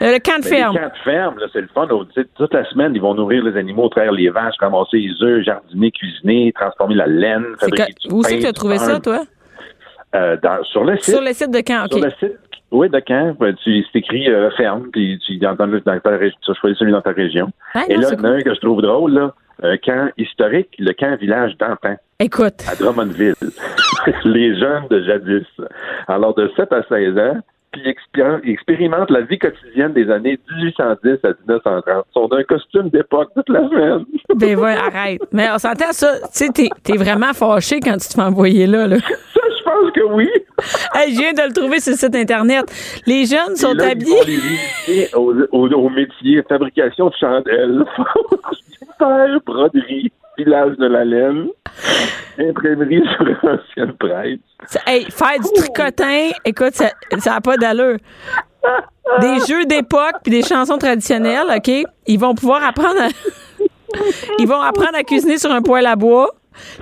[0.00, 0.74] Euh, le camp de Mais ferme.
[0.76, 1.88] Les camps de ferme, c'est le fun.
[2.36, 5.90] Toute la semaine, ils vont nourrir les animaux, traire les vaches, ramasser les œufs, jardiner,
[5.90, 9.24] cuisiner, transformer la laine, fabriquer que- du où c'est que tu as trouvé ça, toi?
[10.14, 11.14] Euh, dans- sur le site.
[11.14, 12.04] Sur le site de camp, Sur OK.
[12.04, 12.38] le site,
[12.70, 16.18] oui, de Caen, ben, tu c'est écrit euh, ferme, puis tu, dans, dans, dans ta
[16.18, 17.50] tu choisis celui dans ta région.
[17.74, 19.76] Ah, Et non, là, il y en a un que je trouve drôle, là, un
[19.78, 23.34] camp historique, le camp village d'Antin, Écoute, à Drummondville.
[24.24, 25.46] Les jeunes de jadis.
[26.06, 27.38] Alors, de 7 à 16 ans,
[27.82, 27.92] puis
[28.44, 31.84] ils expérimentent la vie quotidienne des années 1810 à 1930.
[31.86, 34.04] Ils sont d'un costume d'époque toute la semaine.
[34.36, 35.20] ben ouais, arrête.
[35.32, 38.66] Mais on s'entend ça, tu sais, t'es, t'es vraiment fâché quand tu te fais envoyer
[38.66, 38.96] là, là.
[39.34, 40.28] Ça, je pense que oui.
[40.94, 42.64] Hey, je viens de le trouver sur le site Internet.
[43.06, 45.08] Les jeunes sont là, ils habillés.
[45.14, 47.84] au, au, au métier fabrication de chandelles,
[49.46, 51.48] broderie, filage de la laine,
[52.38, 54.38] imprimerie sur ancienne presse.
[54.86, 57.98] Hey, faire du tricotin, écoute, ça ça a pas d'allure.
[59.20, 61.70] Des jeux d'époque puis des chansons traditionnelles, OK?
[62.06, 63.08] Ils vont pouvoir apprendre à...
[64.38, 66.30] Ils vont apprendre à cuisiner sur un poêle à bois.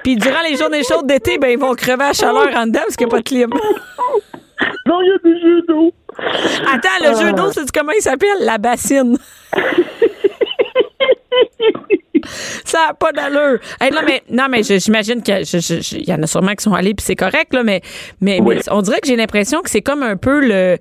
[0.02, 2.96] Puis durant les journées chaudes d'été, ben ils vont crever à chaleur en dedans parce
[2.96, 3.50] qu'il n'y a pas de clim.
[4.86, 5.92] Non, il y a des jeux d'eau.
[6.72, 8.38] Attends, le jeu d'eau, c'est comment il s'appelle?
[8.40, 9.18] La bassine.
[12.64, 13.58] Ça n'a pas d'allure.
[13.80, 15.42] Hey, non, mais, non, mais j'imagine qu'il
[16.06, 17.80] y en a sûrement qui sont allés, puis c'est correct, là, mais,
[18.20, 18.56] mais, Oui.
[18.56, 20.76] mais on dirait que j'ai l'impression que c'est comme un peu le,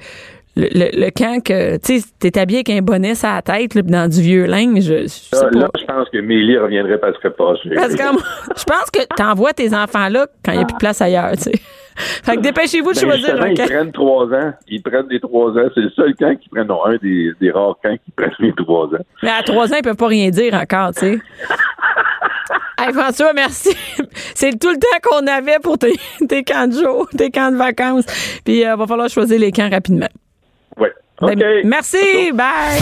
[0.55, 3.75] le, le, le camp que, tu sais, t'es habillé avec un bonnet à la tête,
[3.75, 4.81] là, puis dans du vieux linge.
[4.83, 5.59] Je, je sais Là, pas.
[5.59, 7.29] là, je pense que Mélie reviendrait pas, pas.
[7.37, 8.03] Parce que
[8.57, 11.31] je pense que t'envoies tes enfants là quand il n'y a plus de place ailleurs,
[11.33, 11.51] tu sais.
[11.95, 13.65] Fait que dépêchez-vous de Ben, choisir un ils camp.
[13.65, 14.53] prennent trois ans.
[14.67, 15.69] Ils prennent des trois ans.
[15.73, 18.53] C'est le seul camp qui prennent, non, un des, des rares camps qui prennent les
[18.53, 19.03] trois ans.
[19.23, 21.19] Mais à trois ans, ils peuvent pas rien dire encore, tu sais.
[22.77, 23.69] Hey François, merci.
[24.35, 25.93] C'est tout le temps qu'on avait pour tes,
[26.27, 28.03] tes camps de jour, tes camps de vacances.
[28.43, 30.09] Puis il va falloir choisir les camps rapidement.
[30.77, 30.91] Ouais.
[31.21, 31.35] OK.
[31.37, 32.81] Ben, merci, bye.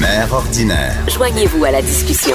[0.00, 0.94] Mère ordinaire.
[1.08, 2.34] Joignez-vous à la discussion.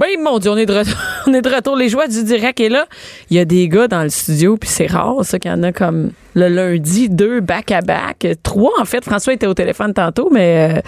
[0.00, 0.94] Oui, mon Dieu, on est de retour,
[1.26, 1.76] On est de retour.
[1.76, 2.86] Les joies du direct est là.
[3.30, 5.62] Il y a des gars dans le studio, puis c'est rare, ça, qu'il y en
[5.62, 8.26] a comme le lundi, deux back-à-back.
[8.42, 9.02] Trois, en fait.
[9.04, 10.80] François était au téléphone tantôt, mais euh,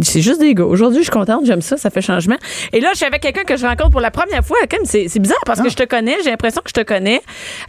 [0.00, 0.64] c'est juste des gars.
[0.64, 2.36] Aujourd'hui, je suis contente, j'aime ça, ça fait changement.
[2.72, 4.58] Et là, je suis avec quelqu'un que je rencontre pour la première fois.
[4.84, 7.20] C'est c'est bizarre parce que je te connais, j'ai l'impression que je te connais.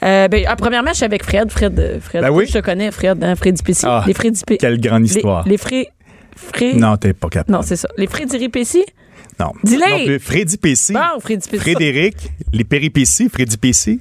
[0.03, 1.51] Euh, ben, ah, premièrement, je suis avec Fred.
[1.51, 2.45] Fred, euh, Fred Ben oui.
[2.47, 3.85] je te connais, Fred, hein, Fred Pessi.
[3.87, 5.47] Ah, les Fred quelle grande Les- histoire.
[5.47, 5.87] Les, Fred.
[6.35, 6.75] Fred.
[6.77, 7.51] Non, t'es pas capable.
[7.51, 7.89] Non, c'est ça.
[7.97, 8.83] Les Fred Pessi.
[9.45, 9.53] Non.
[9.63, 10.19] Dis-le.
[10.19, 10.93] Freddy Pessi.
[10.93, 11.61] Bon, Freddy Pessi.
[11.61, 12.15] Frédéric,
[12.53, 13.99] les péripéties, Freddy Pessi.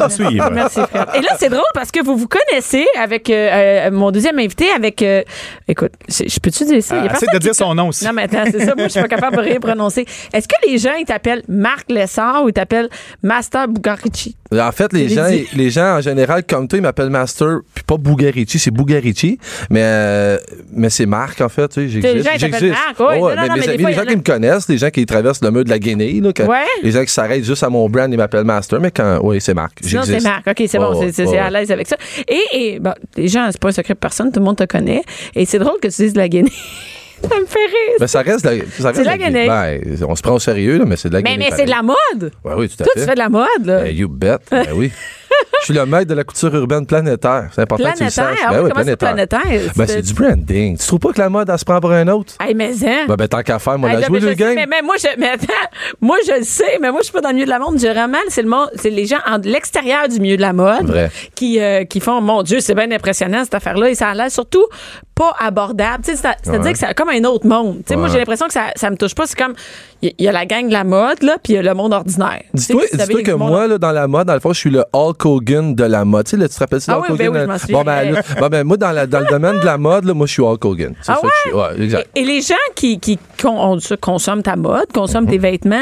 [0.00, 0.44] À suivre.
[0.46, 1.06] Ah, Merci, Fred.
[1.16, 4.70] Et là, c'est drôle parce que vous vous connaissez avec euh, euh, mon deuxième invité,
[4.70, 5.02] avec.
[5.02, 5.22] euh,
[5.66, 6.98] écoute, je, peux-tu dire ça?
[6.98, 8.04] Il y a Ah, de dire son nom aussi.
[8.04, 8.74] Non, mais attends, c'est ça.
[8.76, 10.06] Moi, je suis pas capable de rien prononcer.
[10.32, 12.88] Est-ce que les gens, ils t'appellent Marc Lessard ou ils t'appellent
[13.24, 14.36] Master Bugarici?
[14.52, 15.46] En fait, les gens, dit.
[15.54, 19.38] les gens en général, comme toi, ils m'appellent Master, puis pas Bugarici, c'est Bugarici,
[19.70, 20.38] mais euh,
[20.72, 21.68] mais c'est Marc en fait.
[21.68, 22.00] Tu sais,
[22.38, 22.62] j'existe.
[22.98, 25.06] Ouais, Non, non, mais non, amis, fois, les gens qui me connaissent, les gens qui
[25.06, 26.64] traversent le mur de la Guinée, là, Ouais.
[26.82, 29.54] les gens qui s'arrêtent juste à mon brand, ils m'appellent Master, mais quand, oui, c'est
[29.54, 29.78] Marc.
[29.82, 30.20] Sinon, c'est.
[30.22, 30.46] Marc.
[30.48, 31.10] OK, c'est bon.
[31.12, 31.96] C'est à l'aise avec ça.
[32.28, 34.32] Et, et bon, les gens, c'est pas un secret pour personne.
[34.32, 35.02] Tout le monde te connaît.
[35.34, 36.50] Et c'est drôle que tu dises de la Guinée.
[37.28, 37.96] ça me fait rire.
[38.00, 39.46] Mais ça reste, de la- ça reste de la.
[39.46, 41.70] Ben, on se prend au sérieux, là, mais c'est de la mais mais c'est de
[41.70, 42.32] la mode.
[42.44, 43.00] Ouais, oui, tout à Toi, fait.
[43.00, 43.82] tu fais de la mode, là.
[43.82, 44.36] Ben, you bet.
[44.50, 44.90] Ben oui.
[45.60, 47.48] Je suis le maître de la couture urbaine planétaire.
[47.54, 48.36] C'est important que tu le Planétaire?
[48.36, 48.38] saches.
[48.46, 49.72] Ah Ben oui, comment planétaire?
[49.76, 50.76] Ben, c'est du branding.
[50.76, 52.34] Tu trouves pas que la mode, elle se prend pour un autre?
[52.40, 53.04] Hey, mais hein?
[53.06, 54.54] Ben, ben, tant qu'à faire, moi, Hey, la jouer le sais, game.
[54.54, 55.46] mais, mais moi, je, mais attends,
[56.00, 57.78] moi, je le sais, mais moi, je suis pas dans le milieu de la mode.
[57.78, 61.10] Généralement, c'est le monde, c'est les gens en l'extérieur du milieu de la mode Vrai.
[61.34, 63.90] qui, euh, qui font, mon Dieu, c'est bien impressionnant, cette affaire-là.
[63.90, 64.64] Et ça a l'air surtout
[65.20, 66.02] pas abordable.
[66.04, 66.72] C'est-à-dire Ouais.
[66.72, 67.78] que c'est comme un autre monde.
[67.78, 68.12] Tu sais, Moi, Ouais.
[68.12, 69.26] j'ai l'impression que ça, ça me touche pas.
[69.26, 69.52] C'est comme,
[70.00, 71.74] il y, y a la gang de la mode, là, puis il y a le
[71.74, 72.42] monde ordinaire.
[72.54, 74.82] Dis-toi savez, dis-toi que moi, là, dans la mode, dans le fond, je suis le
[74.94, 76.24] Hulk Hogan de la mode.
[76.24, 77.50] Tu sais, là, tu te rappelles ça, Ah Hulk oui, ben Hogan?
[77.50, 77.76] oui, je euh.
[77.76, 80.14] Bon, ben, là, bon, ben, moi, dans, la- dans le domaine de la mode, là,
[80.14, 80.94] moi, je suis Hulk Hogan.
[81.02, 81.58] C'est Ah ça que je suis.
[81.58, 82.08] Ouais, exact.
[82.14, 85.30] Et, et les gens qui, qui con- on consomment ta mode, consomment Mhm.
[85.30, 85.76] tes vêtements,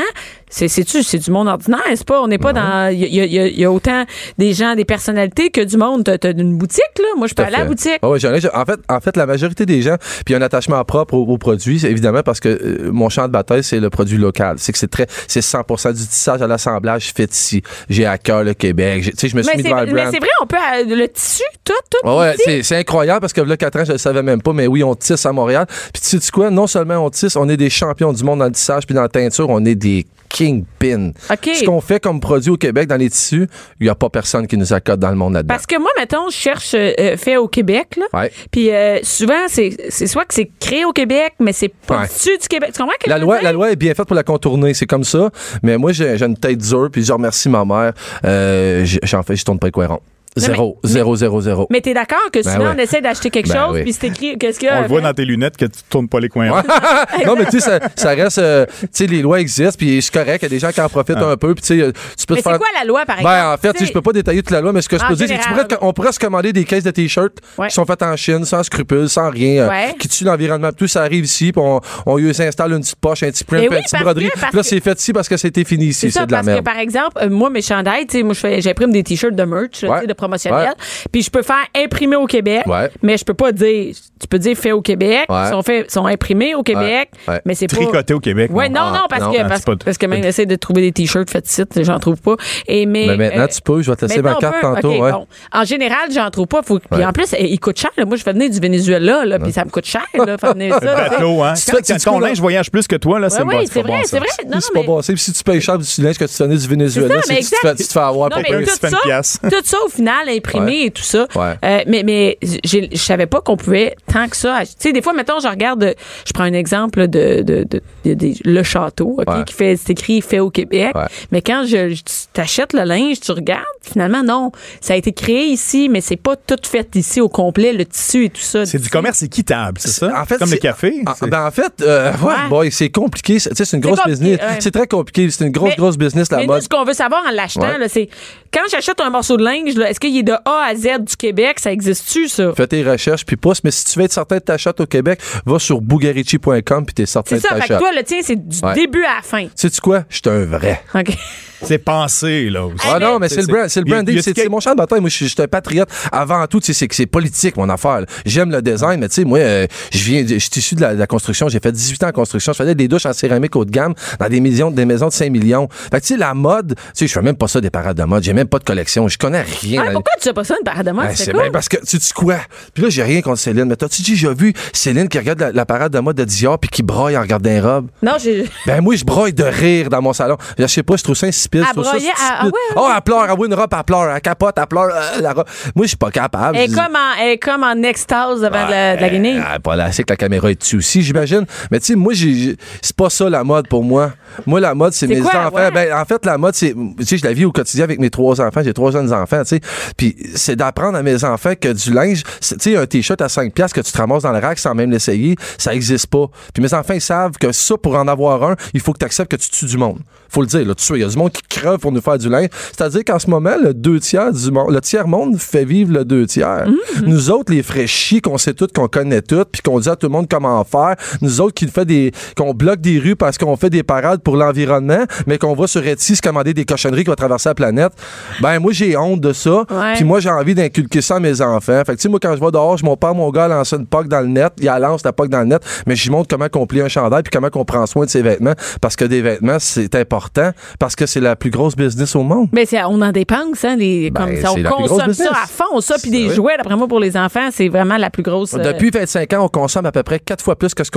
[0.51, 3.67] c'est du monde ordinaire, c'est pas, on n'est pas dans, il y, a- y y
[3.67, 4.05] autant
[4.39, 6.05] des gens, des personnalités que du monde.
[6.21, 7.05] T'as une boutique, là?
[7.17, 7.99] Moi, je peux aller à la boutique.
[8.03, 10.39] Ah j'en ai- en fait, en fait, la majorité des gens, puis il y a
[10.39, 13.81] un attachement propre au, au produit, évidemment parce que euh, mon champ de bataille, c'est
[13.81, 14.57] le produit local.
[14.59, 17.63] C'est que c'est très, c'est 100% du tissage à l'assemblage fait ici.
[17.89, 19.03] J'ai à cœur le Québec.
[19.05, 20.97] Tu sais, je me suis Mais mis devant le mais c'est vrai, on peut, euh,
[20.97, 21.99] le tissu, tout, tout.
[22.09, 24.67] Ah ouais, c'est incroyable parce que là, 4 ans, je le savais même pas, mais
[24.67, 25.67] oui, on tisse à Montréal.
[25.93, 26.51] Puis tu sais quoi?
[26.51, 29.03] Non seulement on tisse, on est des champions du monde dans le tissage, puis dans
[29.03, 31.11] la teinture, on est des kingpins.
[31.31, 31.51] OK.
[31.55, 33.49] Ce qu'on fait comme produit au Québec dans les tissus,
[33.81, 35.55] il n'y a pas personne qui nous accorde dans le monde là-dedans.
[35.55, 38.29] Parce que moi, mettons, je cherche euh, euh, fait au Québec, là.
[38.51, 42.07] Puis euh, souvent, c'est soit que c'est créé au Québec, mais c'est pas Ouais.
[42.41, 42.71] du Québec.
[42.73, 45.31] Tu comprends La loi, la loi est bien faite pour la contourner, c'est comme ça.
[45.63, 47.93] Mais moi, j'ai une tête dure, puis je remercie ma mère.
[48.25, 50.01] Euh, J'en fais, je tourne pas cohérent.
[50.39, 51.67] Zéro, mais- zéro, zéro, zéro.
[51.71, 52.75] Mais t'es d'accord que Ben souvent, ouais.
[52.77, 53.83] on essaie d'acheter quelque Ben chose, oui.
[53.83, 54.79] puis c'est écrit, qu'est-ce qu'il y a?
[54.79, 56.51] On le voit dans tes lunettes que tu tournes pas les coins.
[56.51, 56.63] ronds.
[57.27, 58.39] non, mais tu sais, ça, ça reste.
[58.39, 60.39] euh, tu sais, les lois existent, puis c'est correct.
[60.43, 62.27] Il y a des gens qui en profitent un peu, puis tu sais, euh, tu
[62.27, 62.53] peux Mais te faire.
[62.53, 63.35] c'est quoi la loi, par exemple?
[63.35, 64.89] Ben, en fait, tu sais, Tu je peux pas détailler toute la loi, mais ce
[64.89, 67.39] que je peux dire, c'est que pourrais, on pourrait se commander des caisses de t-shirts
[67.57, 67.69] Ouais.
[67.69, 70.71] qui sont faites en Chine, sans scrupules, sans rien, euh, qui tuent l'environnement.
[70.73, 73.61] Tout ça arrive ici, puis on, on lui s'installe une petite poche, un petit print,
[73.63, 74.31] puis oui, un petit parce broderie.
[74.41, 76.11] parce là, c'est fait ici parce que c'était fini ici.
[76.11, 76.59] C'est de la parce merde.
[76.61, 79.85] que, par exemple, euh, moi, mes chandails, tu sais, moi, j'imprime des t-shirts de merch,
[80.29, 80.69] promotionnel.
[80.69, 81.09] Ouais.
[81.13, 82.91] Puis je peux faire imprimer au Québec, Ouais.
[83.03, 85.45] mais je peux pas dire, tu peux dire fait au Québec, Ouais.
[85.47, 87.35] ils sont, sont imprimés au Québec, Ouais.
[87.35, 87.41] Ouais.
[87.45, 87.77] mais c'est pas.
[87.77, 88.51] Tricoté au Québec.
[88.53, 90.81] Ouais, non, Ah, non, parce non, que, ah, parce, parce que même essayer de trouver
[90.83, 92.37] des t-shirts faits de site, j'en trouve pas.
[92.67, 93.83] Et, mais, Mais maintenant, euh, tu peux.
[93.83, 94.93] Je vais te laisser ma carte tantôt.
[94.99, 95.27] Bon.
[95.53, 96.63] En général, j'en trouve pas.
[96.63, 96.79] Faut...
[96.79, 97.91] Puis en plus, eh, il coûte cher.
[97.97, 98.05] là.
[98.05, 100.75] Moi, je fais venir du Venezuela, là, puis ça me coûte cher, là, faire venir
[100.83, 100.95] ça.
[101.09, 101.55] Bateau, hein.
[101.55, 104.29] Tu ton linge voyage plus que toi, là, c'est oui, vrai, bon, c'est vrai.
[104.47, 105.03] Non, c'est pas bon.
[105.03, 107.93] Si tu payes cher du linge que tu tenais du Venezuela, c'est que tu te
[107.93, 109.39] fais, avoir Non, pièce.
[109.43, 111.27] tout ça, au final, imprimé et tout ça.
[111.35, 111.55] Ouais.
[111.65, 114.61] Euh, mais mais je savais pas qu'on pouvait tant que ça.
[114.65, 115.95] Tu sais, des fois, mettons, je regarde,
[116.27, 119.45] je prends un exemple de, de, de, de- de- le château, Ouais.
[119.47, 120.93] qui fait, c'est écrit fait au Québec.
[120.95, 121.05] Ouais.
[121.31, 124.51] Mais quand je, je- tu t'achètes le linge, tu regardes, finalement, non.
[124.81, 128.25] Ça a été créé ici, mais c'est pas tout fait ici au complet, le tissu
[128.25, 128.65] et tout ça.
[128.67, 130.11] C'est du commerce équitable, c'est ça?
[130.21, 130.95] En fait, Comme le c'est- café.
[131.19, 132.49] C'est- ben, en fait, euh, ouais, Ouais.
[132.49, 133.39] boy, c'est compliqué.
[133.39, 134.39] C'est tu sais, c'est une grosse business.
[134.41, 134.57] ouais.
[134.61, 135.29] C'est très compliqué.
[135.31, 136.57] C'est une grosse, Mais- grosse business, la mais mode.
[136.57, 138.09] nous, ce qu'on veut savoir en l'achetant, c'est
[138.53, 141.17] quand j'achète un morceau de linge, là, est-ce qu'il est de A à Z du
[141.17, 141.59] Québec?
[141.59, 142.53] Ça existe-tu, ça?
[142.55, 143.65] Fais tes recherches, puis pousse.
[143.65, 147.07] Mais si tu veux être certain de t'acheter au Québec, va sur bugarici.com, puis t'es
[147.07, 148.75] certain C'est de ça, fait que toi, le tien, c'est du Ouais.
[148.75, 149.47] début à la fin.
[149.57, 150.05] Sais-tu quoi?
[150.09, 150.83] Je suis un vrai.
[150.95, 151.17] OK.
[151.63, 152.87] C'est pensé, là, aussi.
[152.89, 154.21] Ah non, mais c'est le, branding.
[154.23, 155.01] C'est mon champ de bataille.
[155.01, 155.89] Moi, je suis un patriote.
[156.13, 158.05] Avant tout, tu sais, c'est que c'est politique, mon affaire.
[158.25, 160.95] J'aime le design, mais tu sais, moi, euh, je viens, je suis issu de la,
[160.95, 161.49] de la construction.
[161.49, 162.53] J'ai fait 18 ans en construction.
[162.53, 165.13] Je faisais des douches en céramique haut de gamme dans des, millions, des maisons de
[165.13, 165.69] 5 millions.
[165.71, 167.97] Fait que, tu sais, la mode, tu sais, je fais même pas ça des parades
[167.97, 168.23] de mode.
[168.23, 169.09] J'ai même pas de collection.
[169.09, 171.07] Je connais rien Ouais, pourquoi tu fais pas ça une parade de mode?
[171.07, 171.43] Ben, c'est cool.
[171.43, 172.39] bien parce que tu dis quoi?
[172.75, 175.67] Puis là, j'ai rien contre Céline, mais t'as-tu déjà vu Céline qui regarde la, la
[175.67, 177.89] parade de mode de Dior puis qui broye en regardant les robes?
[178.03, 178.45] Non, j'ai.
[178.67, 180.37] Ben moi, je broye de rire dans mon salon.
[180.59, 181.27] Je sais pas, je trouve ça.
[181.53, 182.11] Elle je trouve ça stupide.
[182.19, 182.75] ah, ah ouais, ouais.
[182.77, 185.47] Oh, elle pleure, elle une robe, elle pleure, elle capote, elle pleure, euh, la robe.
[185.75, 186.57] Moi, je suis pas capable.
[186.57, 189.41] Elle est comme en, elle est comme en extase devant de la, de la guinée.
[189.45, 191.47] Ah, pas là, c'est que la caméra est dessus aussi, j'imagine.
[191.71, 194.13] Mais tu sais, moi, j'ai, c'est pas ça la mode pour moi.
[194.47, 195.57] Moi, la mode, c'est mes quoi, enfants.
[195.57, 195.71] ouais?
[195.71, 198.11] Ben, en fait, la mode, c'est, tu sais, je la vis au quotidien avec mes
[198.11, 198.61] trois enfants.
[198.63, 199.61] J'ai trois jeunes enfants, tu sais.
[199.97, 203.53] Puis c'est d'apprendre à mes enfants que du linge, tu sais, un t-shirt à 5
[203.53, 206.27] piastres que tu te ramasses dans le rack sans même l'essayer, ça existe pas.
[206.53, 209.05] Puis mes enfants, ils savent que ça, pour en avoir un, il faut que tu
[209.05, 209.99] acceptes que tu tues du monde.
[210.29, 212.01] Faut le dire, là, tu sais, il y a du monde qui creve pour nous
[212.01, 212.49] faire du linge.
[212.77, 216.05] C'est-à-dire qu'en ce moment, le deux tiers du monde, le tiers monde fait vivre le
[216.05, 216.67] deux tiers.
[216.67, 217.05] Mm-hmm.
[217.07, 220.07] Nous autres, les fraîchis qu'on sait tout, qu'on connaît tout, puis qu'on dit à tout
[220.07, 220.97] le monde comment faire.
[221.21, 224.37] Nous autres qui fait des, qu'on bloque des rues parce qu'on fait des parades pour
[224.37, 227.93] l'environnement, mais qu'on va sur Etsy se commander des cochonneries qui vont traverser la planète.
[228.41, 229.65] Ben, moi, j'ai honte de ça.
[229.95, 231.83] Puis moi, j'ai envie d'inculquer ça à mes enfants.
[231.85, 233.73] Fait que, tu sais, moi, quand je vais dehors, je mon père, mon gars, lance
[233.73, 234.53] une poque dans le net.
[234.61, 236.81] Il a lance la poque dans le net, mais je lui montre comment qu'on plie
[236.81, 238.55] un chandail puis comment qu'on prend soin de ses vêtements.
[238.81, 240.51] Parce que des vêtements, c'est important.
[240.79, 242.49] Parce que c'est la plus grosse business au monde.
[242.53, 245.97] Mais on en dépense, hein, les, Ben, comme ça, on consomme ça à fond, ça,
[246.01, 246.35] puis des Oui.
[246.35, 248.55] jouets, d'après moi, pour les enfants, c'est vraiment la plus grosse.
[248.55, 250.91] euh, Depuis 25 ans, on consomme à peu près quatre fois plus que ce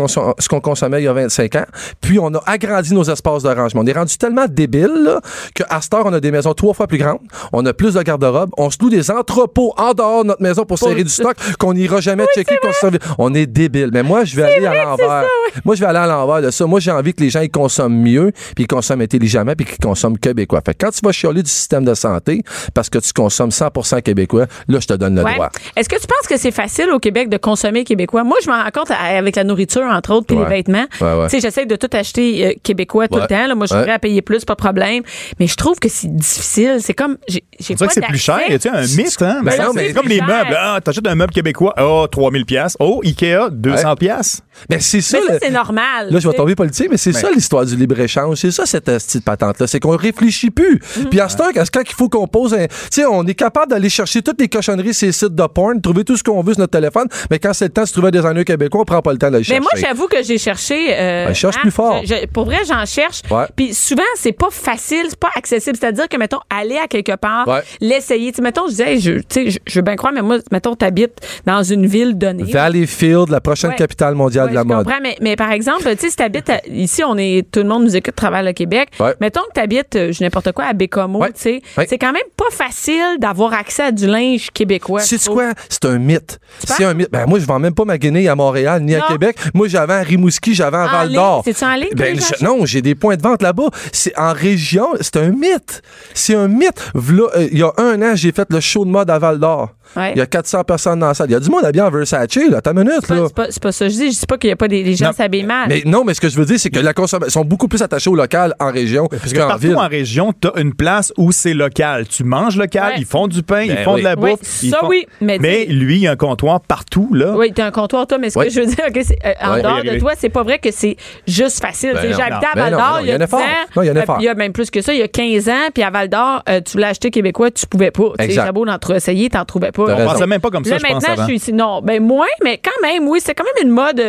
[0.50, 1.66] qu'on consommait il y a 25 ans.
[2.02, 3.82] Puis on a agrandi nos espaces de rangement.
[3.82, 5.18] On est rendu tellement débile
[5.54, 7.20] qu'à cette heure, on a des maisons trois fois plus grandes.
[7.54, 8.52] On a plus de garde-robe.
[8.58, 11.74] On se loue des entrepôts en dehors de notre maison pour, serrer du stock qu'on
[11.74, 12.56] n'ira jamais checker.
[12.62, 13.90] qu'on se serve- On est débile.
[13.94, 15.24] Mais moi, je vais aller à l'envers.
[15.66, 16.66] Moi, je vais aller à l'envers de ça.
[16.66, 19.78] Moi, j'ai envie que les gens ils consomment mieux, puis ils consomment intelligemment, puis qu'ils
[19.78, 20.62] consomment québécois.
[20.66, 24.02] Fait que quand tu vas chialer du système de santé parce que tu consommes 100%
[24.02, 25.34] québécois, là, je te donne le Ouais.
[25.36, 25.50] droit.
[25.76, 28.24] Est-ce que tu penses que c'est facile au Québec de consommer québécois?
[28.24, 30.44] Moi, je m'en rends compte avec la nourriture, entre autres, puis Ouais.
[30.44, 30.86] les vêtements.
[31.02, 31.24] Ouais, ouais.
[31.28, 33.48] Tu sais, j'essaie de tout acheter euh, québécois tout le temps.
[33.48, 33.56] Là.
[33.56, 35.04] Moi, je suis prêt à payer plus, pas de problème.
[35.40, 36.78] Mais je trouve que c'est difficile.
[36.80, 37.18] C'est comme.
[37.28, 38.40] J'ai, j'ai pas que c'est plus cher.
[38.50, 38.70] d'accès.
[38.70, 39.42] Y un mythe, hein?
[39.44, 40.28] Ben Mais c'est comme les cher.
[40.28, 40.58] meubles.
[40.58, 41.74] Ah, t'achètes un meuble québécois.
[41.80, 42.78] Oh, 3000 pièces.
[42.80, 44.42] Oh, Ikea, 200 pièces.
[44.70, 45.18] Mais c'est ça.
[45.30, 46.08] Mais c'est normal.
[46.12, 46.36] Là, je vais tu sais.
[46.38, 47.20] tomber politique, mais c'est Ben.
[47.20, 48.38] ça l'histoire du libre-échange.
[48.38, 49.68] C'est ça, cette petite patente-là.
[49.68, 50.80] C'est qu'on réfléchit plus.
[50.98, 51.10] Mhm.
[51.10, 52.68] Puis à ce temps, quand quand il faut qu'on pose un.
[52.68, 55.80] Tu sais, on est capable d'aller chercher toutes les cochonneries sur les sites de porn,
[55.82, 57.94] trouver tout ce qu'on veut sur notre téléphone, mais quand c'est le temps de se
[57.94, 59.62] trouver un designer québécois, on prend pas le temps de le Mais chercher.
[59.62, 60.94] moi, j'avoue que j'ai cherché.
[60.94, 62.02] euh, Ben, cherche hein, plus fort.
[62.04, 63.22] je- je- pour vrai, j'en cherche.
[63.32, 63.46] Ouais.
[63.56, 65.78] Puis souvent, c'est pas facile, c'est pas accessible.
[65.80, 67.62] C'est-à-dire que, mettons, aller à quelque part, Ouais.
[67.80, 68.32] l'essayer.
[68.32, 70.38] Tu sais, mettons, je disais, je, tu sais, je, je veux bien croire, mais moi,
[70.52, 72.52] mettons, t'habites dans une ville donnée.
[72.52, 73.76] Valleyfield, la prochaine Ouais.
[73.76, 74.78] capitale mondiale Ouais, de la je mode.
[74.86, 77.68] comprends, mais, mais par exemple, tu sais, si t'habites à- ici, on est, tout le
[77.68, 78.90] monde nous écoute, travaille au Québec.
[79.00, 79.16] Ouais.
[79.22, 81.32] Mettons que t'habites, euh, je n'importe quoi, à Bécomo, Ouais.
[81.34, 81.62] tu sais.
[81.78, 81.86] Ouais.
[81.88, 85.02] C'est quand même pas facile d'avoir accès à du linge québécois.
[85.02, 85.52] C'est quoi?
[85.70, 86.40] C'est un mythe.
[86.64, 87.12] C'est un mythe.
[87.12, 89.04] Ben, moi, je vends même pas ma Guinée à Montréal ni Non.
[89.04, 89.38] à Québec.
[89.54, 91.42] Moi, j'avais à Rimouski, j'avais à Val d'Or.
[91.46, 93.70] C'est-tu en ligne, Ben, je- non, j'ai des points de vente là-bas.
[93.92, 94.88] C'est en région.
[95.02, 95.82] C'est un mythe.
[96.14, 96.92] C'est un mythe.
[96.94, 99.40] V'là, euh, Il y a un an, j'ai fait le show de mode à Val
[99.40, 99.70] d'Or.
[99.96, 100.12] Ouais.
[100.16, 101.30] Il y a 400 personnes dans la salle.
[101.30, 102.62] Il y a du monde habillé en Versace, là.
[102.62, 103.22] T'as une minute, C'est là.
[103.22, 104.12] pas, c'est pas- c'est pas ça que je dis.
[104.12, 105.68] Je dis pas qu'il y a pas des les gens s'habillent mal.
[105.70, 107.82] Mais non, mais ce que je veux dire, c'est que la consommation sont beaucoup plus
[107.82, 109.76] attachés au local en région Parce que qu'en partout ville.
[109.76, 112.08] en région, t'as une place où c'est local.
[112.08, 113.00] Tu manges local, Ouais.
[113.00, 114.02] ils font du pain, Ben ils font oui.
[114.02, 114.40] de la bouffe.
[114.42, 117.34] ça font- oui, mais Mais lui, il y a un comptoir partout, là.
[117.36, 118.48] Oui, t'as un comptoir, toi, mais ce Ouais.
[118.48, 120.72] que je veux dire, ok, c'est, euh, en dehors de toi, c'est pas vrai que
[120.72, 120.96] c'est
[121.28, 121.92] juste facile.
[121.94, 123.30] Ben j'ai habité à Ben Val d'Or il y a il y en a 10
[123.32, 123.40] fort.
[123.40, 123.44] ans.
[123.76, 124.16] Non, il y en a euh.
[124.20, 126.10] Il y a même plus que ça, il y a 15 ans, puis à Val
[126.10, 128.04] d'Or, euh, tu voulais acheter québécois, tu pouvais pas.
[128.04, 128.46] Tu sais, Exact.
[128.46, 129.81] T'as beau d'en essayer, t'en trouvais pas.
[129.88, 131.22] T'as On pensait même pas comme ça, Là, je pense, maintenant, avant.
[131.24, 131.54] je suis ici.
[131.54, 134.00] Non, ben moins, mais quand même, oui, c'est quand même une mode,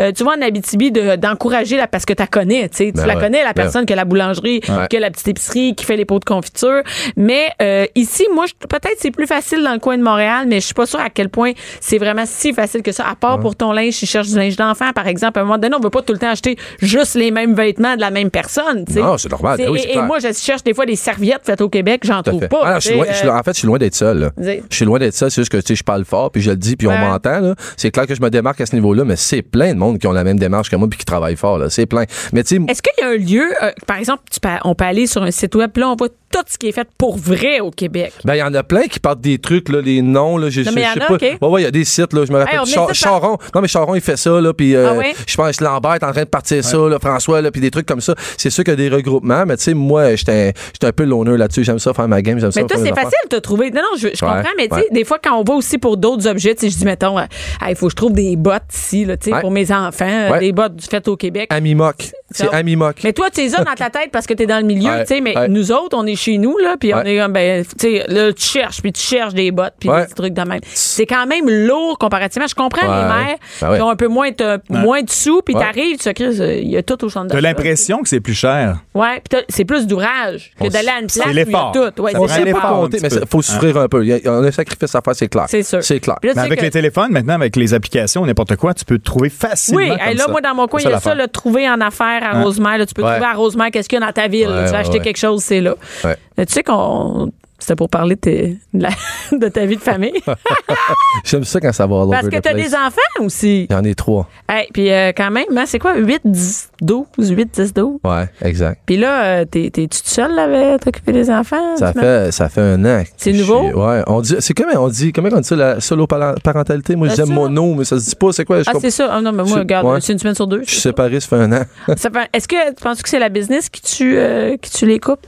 [0.00, 2.92] euh, tu vois, en Abitibi, de- d'encourager la, parce que tu la connais, tu sais.
[2.92, 3.20] Ben tu la ouais.
[3.20, 4.86] connais, la Ben personne qui a la boulangerie, Ouais.
[4.88, 6.82] qui a la petite épicerie, qui fait les pots de confiture.
[7.16, 10.60] Mais euh, ici, moi, je- peut-être c'est plus facile dans le coin de Montréal, mais
[10.60, 13.04] je suis pas sûre à quel point c'est vraiment si facile que ça.
[13.08, 15.44] À part pour ton linge, si tu cherches du linge d'enfant, par exemple, à un
[15.44, 18.10] moment donné, on veut pas tout le temps acheter juste les mêmes vêtements de la
[18.10, 19.00] même personne, tu sais.
[19.00, 19.56] Non, c'est normal.
[19.58, 22.02] Ben oui, c'est et, et moi, je cherche des fois des serviettes faites au Québec,
[22.04, 22.48] j'en trouve fait.
[22.48, 22.60] pas.
[22.64, 24.30] Ah non, je je euh, en fait, je suis loin d'être seul.
[24.38, 25.30] Je suis loin d'être seul.
[25.30, 26.94] C'est juste que tu sais, je parle fort, puis je le dis, puis Ouais.
[26.94, 27.40] on m'entend.
[27.40, 27.54] là.
[27.76, 30.06] C'est clair que je me démarque à ce niveau-là, mais c'est plein de monde qui
[30.06, 31.58] ont la même démarche que moi, puis qui travaillent fort.
[31.58, 31.70] là.
[31.70, 32.04] C'est plein.
[32.32, 34.74] Mais tu sais, Est-ce qu'il y a un lieu, euh, par exemple, tu peux- on
[34.74, 37.16] peut aller sur un site web, là, on voit tout ce qui est fait pour
[37.16, 38.12] vrai au Québec.
[38.24, 40.50] Ben, il y en a plein qui partent des trucs, là, les noms, là.
[40.50, 41.14] Je Non, je- mais il y je sais pas.
[41.14, 41.22] OK.
[41.42, 42.24] Ouais, ouais, il y a des sites, là.
[42.26, 42.60] Je me rappelle.
[42.60, 43.38] Hey, Char- Charon.
[43.54, 44.52] Non, mais Charon, il fait ça, là.
[44.52, 46.98] Puis, euh, Ah je pense que Lambert est en train de partir ça, là.
[47.00, 47.50] François, là.
[47.50, 48.14] Puis des trucs comme ça.
[48.36, 51.04] C'est sûr qu'il y a des regroupements, mais tu sais, moi, j'étais j'étais un peu
[51.04, 51.64] l'honneur là-dessus.
[51.64, 52.38] J'aime ça faire ma game.
[52.38, 53.70] J'aime ça Mais toi, c'est facile de te trouver.
[53.70, 54.88] Non, non, je, je Ouais, comprends, mais tu sais, ouais.
[54.92, 57.22] des fois, quand on va aussi pour d'autres objets, tu sais, je dis, mettons, euh,
[57.68, 59.40] il faut que je trouve des bottes ici, là, tu sais, Ouais.
[59.40, 60.40] pour mes enfants, euh, Ouais.
[60.40, 61.46] des bottes faites au Québec.
[61.50, 61.96] Ami Mock.
[62.30, 62.96] C'est Ça- Ami Mock.
[63.04, 64.90] Mais toi, tu es ça dans ta tête parce que tu es dans le milieu,
[65.00, 67.64] tu sais, mais nous autres, on est chez nous, là, puis on est comme, ben,
[67.64, 70.06] tu sais, là, tu cherches, puis tu cherches des bottes, puis Ouais.
[70.06, 70.60] des trucs de même.
[70.64, 72.46] C'est quand même lourd comparativement.
[72.48, 72.96] Je comprends Ouais.
[73.02, 73.76] les mères Ben ouais.
[73.76, 75.60] qui ont un peu moins de, moins de sous, puis Ouais.
[75.62, 78.08] t'arrives, tu te crises, euh, il y a tout au champ de T'as l'impression que
[78.08, 78.78] c'est plus cher.
[78.94, 81.44] Ouais, puis t'as- c'est plus d'ouvrage que d'aller à une place où il y a
[81.44, 81.72] l'effort.
[81.72, 82.02] tout.
[82.02, 82.88] Ouais, c'est l'effort.
[82.90, 84.04] mais il faut souffrir un peu.
[84.04, 85.44] Il y a, un sacrifice à faire, c'est clair.
[85.48, 85.82] C'est sûr.
[85.82, 86.16] C'est clair.
[86.22, 89.04] Là, Mais avec que- les téléphones, maintenant, avec les applications, n'importe quoi, tu peux te
[89.04, 89.80] trouver facilement.
[89.80, 90.30] Oui, comme là, ça.
[90.30, 92.42] moi, dans mon coin, il y a ça, le trouver en affaires à?
[92.42, 92.78] Rosemère.
[92.86, 94.46] tu peux trouver à Rosemère qu'est-ce qu'il y a dans ta ville.
[94.66, 95.74] Tu vas acheter quelque chose, c'est là.
[96.06, 96.46] Ouais.
[96.46, 97.30] Tu sais qu'on.
[97.58, 98.90] C'était pour parler de, tes- de la-
[99.38, 100.12] de ta vie de famille.
[101.24, 103.66] J'aime ça quand ça va all Parce que t'as des enfants aussi.
[103.70, 104.28] Il y en a trois.
[104.46, 105.96] Hey, puis euh, quand même, hein, c'est quoi?
[105.96, 107.98] 8, 10, 12, 8, 10, 12.
[108.04, 108.82] Ouais, exact.
[108.84, 111.76] Puis là, euh, t'es- toute seule là, à t'occuper des enfants?
[111.78, 113.02] Ça fait, ça fait un an.
[113.16, 113.64] C'est nouveau?
[113.64, 114.02] suis- Ouais.
[114.06, 116.94] On dit, c'est comment on dit, comment on dit ça, la solo-parentalité?
[116.94, 117.24] Moi, ça.
[117.24, 118.62] mono, mais ça se dit pas, c'est quoi?
[118.62, 119.08] Je Ah, c'est ça.
[119.10, 120.00] Ah, non, mais moi, regarde, ouais.
[120.02, 120.62] c'est une semaine sur deux.
[120.64, 121.62] je suis séparé, ça fait un an.
[122.32, 125.26] Est-ce que tu penses que c'est la business qui tue, euh, qui tue les couples?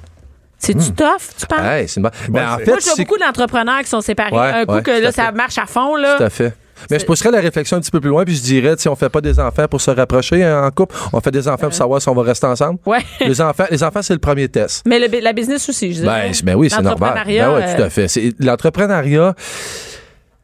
[0.58, 1.06] C'est-tu tough,
[1.38, 1.60] tu penses?
[1.62, 2.10] Hey, c'est une Ben,
[2.48, 4.32] en c'est- fait, Moi, c'est beaucoup d'entrepreneurs qui sont séparés.
[4.36, 5.32] Ouais, un coup ouais, que là, ça fait.
[5.32, 6.16] marche à fond, là.
[6.16, 6.52] Tout à fait.
[6.90, 8.94] Mais je pousserais la réflexion un petit peu plus loin, puis je dirais, si on
[8.94, 11.74] fait pas des enfants pour se rapprocher hein, en couple, on fait des enfants pour
[11.74, 12.78] savoir si on va rester ensemble.
[12.86, 12.98] Ouais.
[13.20, 14.84] Les enfants, les enfants c'est le premier test.
[14.86, 16.26] Mais le- la business aussi, je dirais.
[16.26, 17.08] Ben, c'est- ben oui, c'est normal.
[17.16, 18.06] L'entrepreneuriat, Ben ouais, tout euh, à fait.
[18.08, 19.34] C'est- L'entrepreneuriat,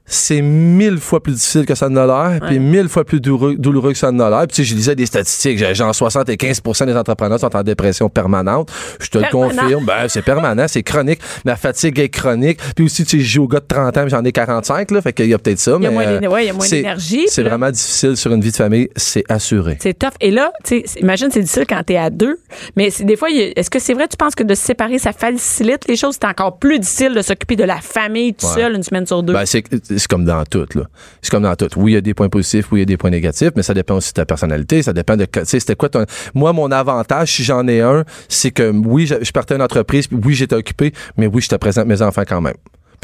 [0.07, 3.55] c'est mille fois plus difficile que ça ne l'a l'air, puis mille fois plus douloureux,
[3.57, 4.41] douloureux que ça ne l'a l'air.
[4.41, 8.09] Puis tu sais, je lisais des statistiques, j'ai- genre 75 des entrepreneurs sont en dépression
[8.09, 8.71] permanente.
[9.01, 9.85] Je te le confirme.
[9.87, 11.21] Ben, c'est permanent, c'est chronique.
[11.45, 12.59] Ma fatigue est chronique.
[12.77, 15.01] Puis aussi, tu sais, je joue au gars de 30 ans, j'en ai 45, là,
[15.01, 15.77] fait qu'il y a peut-être ça.
[15.79, 17.71] Il y a mais, moins euh, ouais, il y a moins c'est- d'énergie, C'est vraiment
[17.71, 19.79] difficile sur une vie de famille, c'est assuré.
[19.81, 20.11] C'est tough.
[20.21, 22.39] Et là, tu imagine, c'est difficile quand t'es à deux.
[22.77, 25.89] Mais des fois, est-ce que c'est vrai, tu penses que de se séparer, ça facilite
[25.89, 26.17] les choses?
[26.21, 28.53] C'est encore plus difficile de s'occuper de la famille tout Ouais.
[28.55, 29.33] seul une semaine sur deux.
[29.33, 29.47] Ben,
[29.99, 30.83] c'est comme dans tout, là.
[31.23, 31.69] C'est comme dans tout.
[31.77, 33.63] Oui, il y a des points positifs, oui, il y a des points négatifs, mais
[33.63, 36.05] ça dépend aussi de ta personnalité, ça dépend de, tu sais, c'était quoi ton,
[36.35, 40.07] moi, mon avantage, si j'en ai un, c'est que oui, je, je partais d'une entreprise,
[40.07, 42.55] puis oui, j'étais occupé, mais oui, j'étais présent avec mes enfants quand même.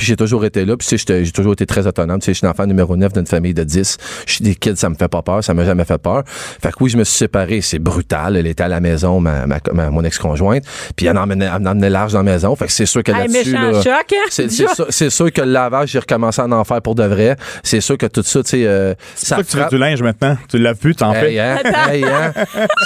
[0.01, 2.21] Puis j'ai toujours été là, puis tu sais, j'étais- j'ai toujours été très autonome.
[2.21, 3.99] Tu sais, je suis l'enfant numéro 9 d'une famille de 10.
[4.27, 6.23] Je suis des kids, ça me fait pas peur, ça m'a jamais fait peur.
[6.27, 8.35] Fait que oui, je me suis séparé, c'est brutal.
[8.39, 10.65] Elle était à la maison, ma, ma- ma- mon ex-conjointe,
[10.97, 12.57] puis elle en emmenait, elle en emmenait large dans la maison.
[12.57, 14.27] Fait que c'est sûr que là-dessus, méchant là, choc, hein?
[14.31, 17.37] c'est sûr, c'est sûr que le lavage, j'ai recommencé à en faire pour de vrai.
[17.63, 20.01] C'est sûr que tout ça, tu sais, euh, C'est ça que tu fais du linge
[20.03, 20.35] maintenant.
[20.49, 21.41] Tu l'as vu, t'en Hey, fais.
[21.41, 21.59] hein,
[21.91, 22.33] hey, hein?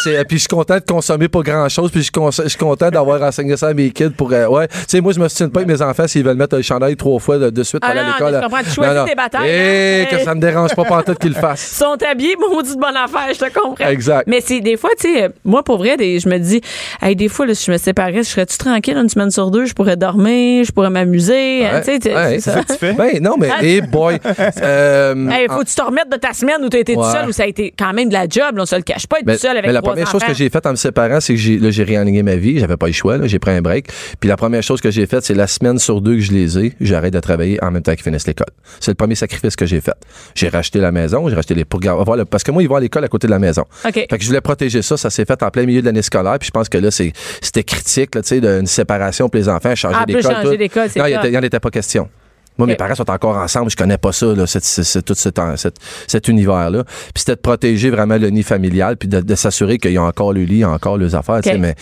[0.03, 2.49] C'est- puis je suis content de consommer pas grand chose puis je suis cons- je
[2.49, 5.21] suis content d'avoir enseigné ça à mes kids pour euh, ouais tu sais moi je
[5.21, 7.63] me soutiens pas avec mes enfants s'ils veulent mettre le chandail trois fois de, de
[7.63, 8.65] suite Ah pour aller non, à l'école.
[8.65, 10.17] Tu choisis tes batailles, Eh, hein.
[10.17, 12.97] que ça me dérange pas pantoute qu'ils le fassent Ils sont habillés, maudit de bonne
[12.97, 13.87] affaire, je te comprends.
[13.89, 14.25] Exact.
[14.27, 16.61] Mais c'est des fois, tu sais, moi, pour vrai, des- je me dis,
[17.03, 19.67] hey, des fois, là, si je me séparais, je serais-tu tranquille une semaine sur deux?
[19.67, 21.67] Je pourrais dormir, je pourrais m'amuser.
[21.67, 22.61] hein, tu sais, Ouais, c'est ça.
[22.65, 22.93] Tu fais?
[22.95, 24.19] ben non mais hey boy
[24.63, 27.03] euh, Hey, faut que tu te remettes de ta semaine où tu as été tout
[27.05, 29.07] seul, où ça a été quand même de la job, là, on se le cache
[29.07, 30.71] pas, être Mais, tout seul avec mais la trois première chose que j'ai faite en
[30.71, 32.59] me séparant, c'est que j'ai, réaligné ma vie.
[32.59, 33.19] J'avais pas le choix.
[33.27, 33.87] J'ai pris un break.
[34.21, 36.59] Puis la première chose que j'ai faite, c'est la semaine sur deux que je les
[36.59, 38.47] ai, j'arrête de travailler en même temps qu'ils finissent l'école.
[38.81, 39.95] C'est le premier sacrifice que j'ai fait.
[40.35, 43.05] J'ai racheté la maison, j'ai racheté les le- parce que moi ils vont à l'école
[43.05, 43.63] à côté de la maison.
[43.85, 43.93] OK.
[43.95, 44.97] Fait que je voulais protéger ça.
[44.97, 46.39] Ça s'est fait en plein milieu de l'année scolaire.
[46.39, 49.75] Puis je pense que là, c'était critique, là, tu sais, d'une séparation pour les enfants,
[49.75, 50.23] changer Ah, d'école.
[50.23, 51.09] Non, il ça.
[51.09, 52.09] était- il y en était pas question.
[52.57, 53.69] Moi, mes parents sont encore ensemble.
[53.69, 55.75] Je connais pas ça, là, cette- cette- cette- tout cet, cet,
[56.07, 56.85] cet univers-là.
[56.85, 60.03] Puis c'était de protéger vraiment le nid familial, puis de, de s'assurer qu'il y a
[60.05, 61.41] encore le lit, encore les affaires.
[61.43, 61.59] tu sais.
[61.59, 61.75] Mais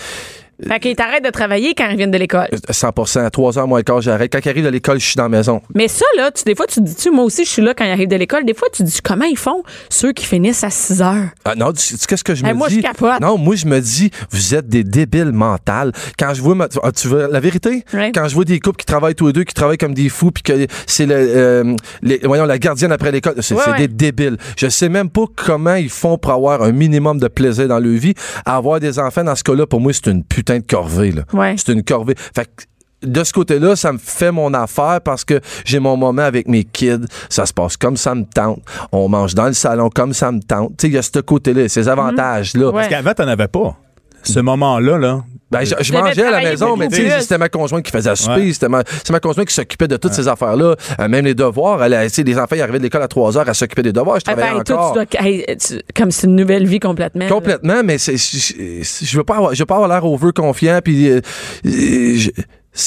[0.66, 2.48] Fait qu'ils t'arrêtent de travailler quand ils viennent de l'école.
[2.70, 4.32] 100 à 3 heures moins le quart, j'arrête.
[4.32, 5.60] Quand ils arrivent de l'école, je suis dans la maison.
[5.74, 7.84] Mais ça, là, tu, des fois, tu dis, tu, moi aussi, je suis là quand
[7.84, 8.44] ils arrivent de l'école.
[8.44, 11.24] Des fois, tu dis, comment ils font, ceux qui finissent à 6 heures?
[11.44, 12.76] Ah, non, tu- tu- qu'est-ce que je Hey, me moi, dis?
[12.76, 13.20] je capote.
[13.20, 15.92] Non, moi, je me dis, vous êtes des débiles mentales.
[16.18, 17.84] Quand je vois, ma- ah, tu veux la vérité?
[18.14, 20.30] Quand je vois des couples qui travaillent tous les deux, qui travaillent comme des fous,
[20.30, 24.36] puis que c'est le, euh, les- voyons, la gardienne après l'école, c'est des débiles.
[24.56, 27.92] Je sais même pas comment ils font pour avoir un minimum de plaisir dans leur
[27.98, 28.14] vie.
[28.44, 31.22] Avoir des enfants, dans ce cas-là, pour moi, c'est une putain de corvée, là.
[31.32, 31.54] Ouais.
[31.56, 32.16] C'est une corvée.
[32.34, 36.22] Fait que, de ce côté-là, ça me fait mon affaire parce que j'ai mon moment
[36.22, 37.06] avec mes kids.
[37.28, 38.60] Ça se passe comme ça me tente.
[38.90, 40.70] On mange dans le salon comme ça me tente.
[40.70, 42.66] Tu sais, il y a ce côté-là, ces avantages-là.
[42.66, 42.72] Ouais.
[42.72, 43.76] Parce qu'avant, t'en avais pas.
[44.24, 45.24] Ce moment-là, là.
[45.52, 48.10] Ben, je, je mangeais à la maison, mais tu sais, c'était ma conjointe qui faisait
[48.10, 48.52] à souper, Ouais.
[48.52, 51.82] c'était ma, ma conjointe qui s'occupait de toutes ces affaires-là, Euh, même les devoirs.
[51.84, 54.18] Elle, sais, les enfants, ils arrivaient de l'école à 3 heures, à s'occuper des devoirs,
[54.18, 55.04] je Ah, travaillais ben, toi, encore.
[55.06, 57.24] tu dois, hey, tu- comme c'est une nouvelle vie complètement.
[57.24, 57.30] là.
[57.30, 60.80] Complètement, mais c'est, je, je- veux pas avoir, je veux pas avoir l'air over confiant,
[60.82, 61.20] puis euh,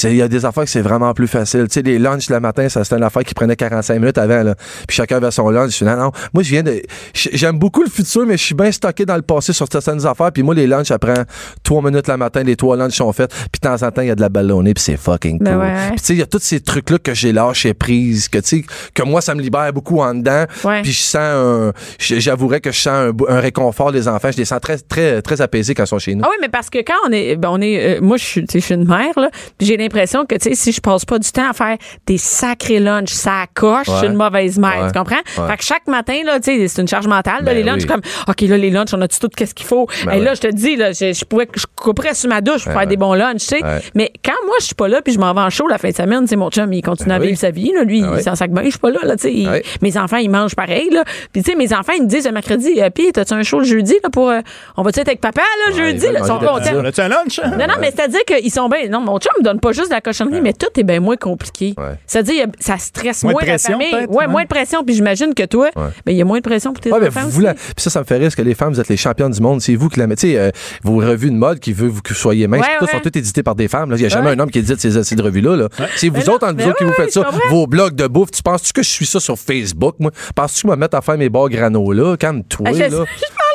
[0.04, 1.66] il y a des affaires que c'est vraiment plus facile.
[1.68, 4.42] Tu sais, les lunchs le matin, ça c'était une affaire qui prenait 45 minutes avant
[4.42, 4.54] là.
[4.88, 5.80] Puis chacun avait son lunch.
[5.82, 6.82] Non non, moi je viens de
[7.14, 10.32] j'aime beaucoup le futur mais je suis bien stocké dans le passé sur certaines affaires
[10.32, 11.14] puis moi les lunchs ça prend
[11.62, 14.08] 3 minutes le matin, les trois lunchs sont faits, puis de temps en temps il
[14.08, 15.46] y a de la ballonnée puis c'est fucking cool.
[15.46, 15.88] Ben ouais.
[15.90, 18.38] Puis tu sais il y a tous ces trucs là que j'ai lâché prise que
[18.38, 20.46] tu sais que moi ça me libère beaucoup en dedans.
[20.64, 20.82] Ouais.
[20.82, 24.60] Puis je sens un j'avouerais que je sens un, réconfort des enfants, je les sens
[24.60, 26.22] très très très apaisés quand ils sont chez nous.
[26.24, 28.44] Ah oui, mais parce que quand on est, ben on est, euh, moi je suis
[28.70, 31.50] une mère là, puis j'ai l'impression que, tu sais, si je passe pas du temps
[31.50, 34.06] à faire des sacrés lunchs, ça coche, je suis Ouais.
[34.06, 34.82] une mauvaise mère.
[34.84, 34.92] Ouais.
[34.92, 35.16] Tu comprends?
[35.38, 35.48] Ouais.
[35.48, 37.82] Fait que chaque matin, là, tu sais, c'est une charge mentale, là, Ben les lunchs,
[37.82, 37.86] oui.
[37.86, 39.86] comme, OK, là, les lunchs, on a tout qu'est-ce qu'il faut?
[40.04, 40.36] Ben Et là, ouais.
[40.36, 42.86] je te dis, là, je, je pourrais, je couperais sur ma douche pour Ben faire
[42.88, 43.60] des bons lunchs, tu sais.
[43.94, 45.90] Mais quand moi, je suis pas là, puis je m'en vais en show la fin
[45.90, 47.26] de semaine, tu sais, mon chum, il continue Ben à oui.
[47.28, 49.44] vivre sa vie, là, lui, Ben il s'en sac je suis pas là, là, tu
[49.44, 49.62] sais.
[49.82, 51.04] Mes enfants, ils mangent pareil, là.
[51.32, 53.58] Puis, tu sais, mes enfants, ils me disent le mercredi, euh, puis, t'as-tu un show
[53.58, 54.40] le jeudi, là, pour, euh,
[54.76, 56.72] on va-tu être avec papa, là, jeudi, là, ils sont contents.
[56.72, 58.88] Non, non, mais c'est-à-dire qu'ils sont bien.
[58.88, 61.16] Non, mon chum me donne pas juste de la cochonnerie, mais tout est bien moins
[61.16, 61.74] compliqué.
[62.06, 63.94] C'est-à-dire, ça stresse Moins moins, de la pression, famille.
[63.94, 64.26] Ouais, ouais.
[64.28, 64.84] moins de pression.
[64.84, 65.82] Puis j'imagine que toi, Ouais.
[66.04, 67.62] ben, il y a moins de pression pour tes Ouais, mais enfants vous, la- puis
[67.78, 69.60] ça, ça me fait rire, parce que les femmes, vous êtes les championnes du monde.
[69.60, 70.38] C'est vous qui la mettez.
[70.38, 70.50] Euh,
[70.82, 72.88] vos revues de mode qui veulent que vous soyez toutes ouais.
[72.92, 73.90] sont toutes éditées par des femmes.
[73.90, 73.96] là.
[73.96, 74.32] Il n'y a jamais Ouais.
[74.34, 75.56] un homme qui édite ces, ces revues-là.
[75.56, 75.68] Là.
[75.96, 77.28] C'est vous autres, entre vous autres, qui vous faites ça.
[77.50, 78.30] Vos blogs de bouffe.
[78.30, 80.10] Tu penses-tu que je suis ça sur Facebook, moi?
[80.34, 82.16] Penses-tu que je vais me mettre à faire mes bars granola?
[82.16, 83.04] Calme-toi, Ah, je- là.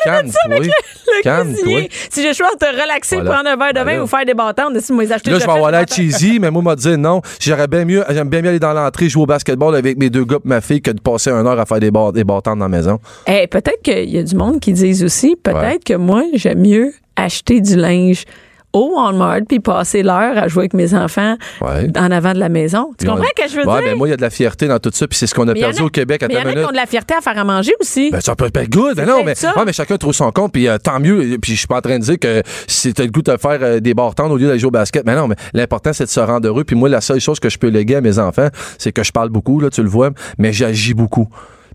[0.03, 0.65] Calme-toi.
[1.23, 1.81] Calme-toi.
[2.09, 3.31] Si j'ai le choix de te relaxer, Voilà.
[3.31, 4.03] prendre un verre de vin Voilà.
[4.03, 6.49] ou faire des bâtons, si moi les acheter Là, je vais avoir l'air cheesy, mais
[6.51, 7.21] moi, m'a dit non.
[7.39, 10.25] J'aurais bien mieux, j'aime bien mieux aller dans l'entrée, jouer au basketball avec mes deux
[10.25, 12.67] gars et ma fille que de passer une heure à faire des, bâtons dans la
[12.69, 12.99] maison.
[13.27, 15.79] Eh, peut-être qu'il y a du monde qui disent aussi, peut-être Ouais.
[15.85, 18.23] que moi, j'aime mieux acheter du linge
[18.73, 21.87] au Walmart puis passer l'heure à jouer avec mes enfants Ouais.
[21.97, 22.91] en avant de la maison.
[22.97, 23.89] Tu comprends ce que je veux ouais, dire?
[23.91, 25.47] mais moi, il y a de la fierté dans tout ça, puis c'est ce qu'on
[25.47, 26.85] a Mais perdu a- au Québec à il y en a qui ont de la
[26.85, 28.09] fierté à faire à manger aussi.
[28.11, 28.95] Ben, ça peut être good.
[28.95, 31.37] Ben non, mais, ouais, mais chacun trouve son compte, puis euh, tant mieux.
[31.41, 33.59] Puis je suis pas en train de dire que si t'as le goût de faire
[33.61, 35.05] euh, des bartends au lieu d'aller jouer au basket.
[35.05, 36.63] Mais non, mais l'important, c'est de se rendre heureux.
[36.63, 38.47] Puis moi, la seule chose que je peux léguer à mes enfants,
[38.77, 41.27] c'est que je parle beaucoup, là, tu le vois, mais j'agis beaucoup.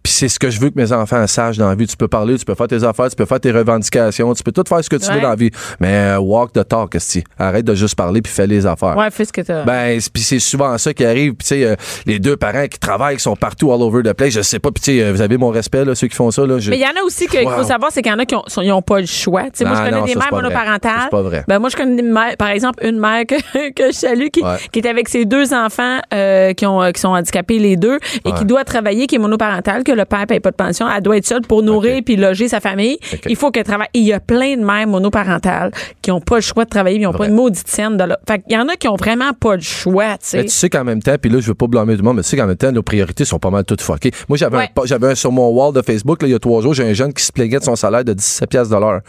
[0.07, 1.85] Puis c'est ce que je veux que mes enfants sachent dans la vie.
[1.89, 4.53] Tu peux parler, tu peux faire tes affaires, tu peux faire tes revendications, tu peux
[4.53, 5.17] tout faire ce que tu Ouais.
[5.17, 5.51] veux dans la vie.
[5.81, 7.25] Mais euh, walk the talk, esti.
[7.37, 8.97] Arrête de juste parler puis fais les affaires.
[8.97, 9.65] Ouais, fais ce que t'as.
[9.65, 11.33] Ben, puis c'est souvent ça qui arrive.
[11.35, 11.75] Puis, tu sais, euh,
[12.07, 14.71] les deux parents qui travaillent, qui sont partout all over the place, je sais pas.
[14.71, 16.47] Puis, tu sais, euh, vous avez mon respect, là, ceux qui font ça.
[16.47, 17.51] Là, je- Mais il y en a aussi qu'il Wow.
[17.57, 19.43] faut savoir, c'est qu'il y en a qui ont, sont- ils ont pas le choix.
[19.47, 21.01] Tu sais, moi, je connais non, des mères monoparentales.
[21.03, 21.43] C'est pas vrai.
[21.49, 23.35] Ben, moi, je connais des mères, par exemple, une mère que,
[23.75, 24.59] que je salue qui, Ouais.
[24.71, 27.99] qui est avec ses deux enfants euh, qui, ont, euh, qui sont handicapés les deux
[28.25, 30.87] et qui doit travailler, qui est monoparentale, que le père paye pas de pension.
[30.89, 32.05] Elle doit être seule pour nourrir Ok.
[32.05, 32.99] puis loger sa famille.
[33.29, 33.89] Il faut qu'elle travaille.
[33.95, 35.71] Et il y a plein de mères monoparentales
[36.03, 38.19] qui ont pas le choix de travailler, ils ont pas une maudite scène de là.
[38.29, 40.37] Fait qu'il y en a qui ont vraiment pas le choix, tu sais.
[40.39, 42.17] Mais tu sais qu'en même temps, puis là, je veux pas blâmer tout le monde,
[42.17, 44.11] mais tu sais qu'en même temps, nos priorités sont pas mal toutes fuckées.
[44.29, 45.09] Moi, j'avais Ouais.
[45.11, 47.13] un, sur mon wall de Facebook, là, il y a trois jours, j'ai un jeune
[47.13, 49.01] qui se plaignait de son salaire de 17 pièces de l'heure.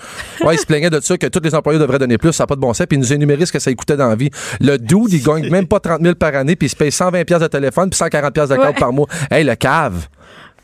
[0.44, 2.48] Ouais, il se plaignait de ça, que tous les employés devraient donner plus, ça n'a
[2.48, 4.30] pas de bon sens, puis il nous énumérait ce que ça coûtait dans la vie.
[4.62, 7.24] Le dude, il gagne même pas 30 000 par année, puis il se paye 120
[7.26, 8.74] pièces de téléphone, puis 140 pièces de Ouais.
[8.74, 9.08] par mois.
[9.32, 10.08] Hey, le cave!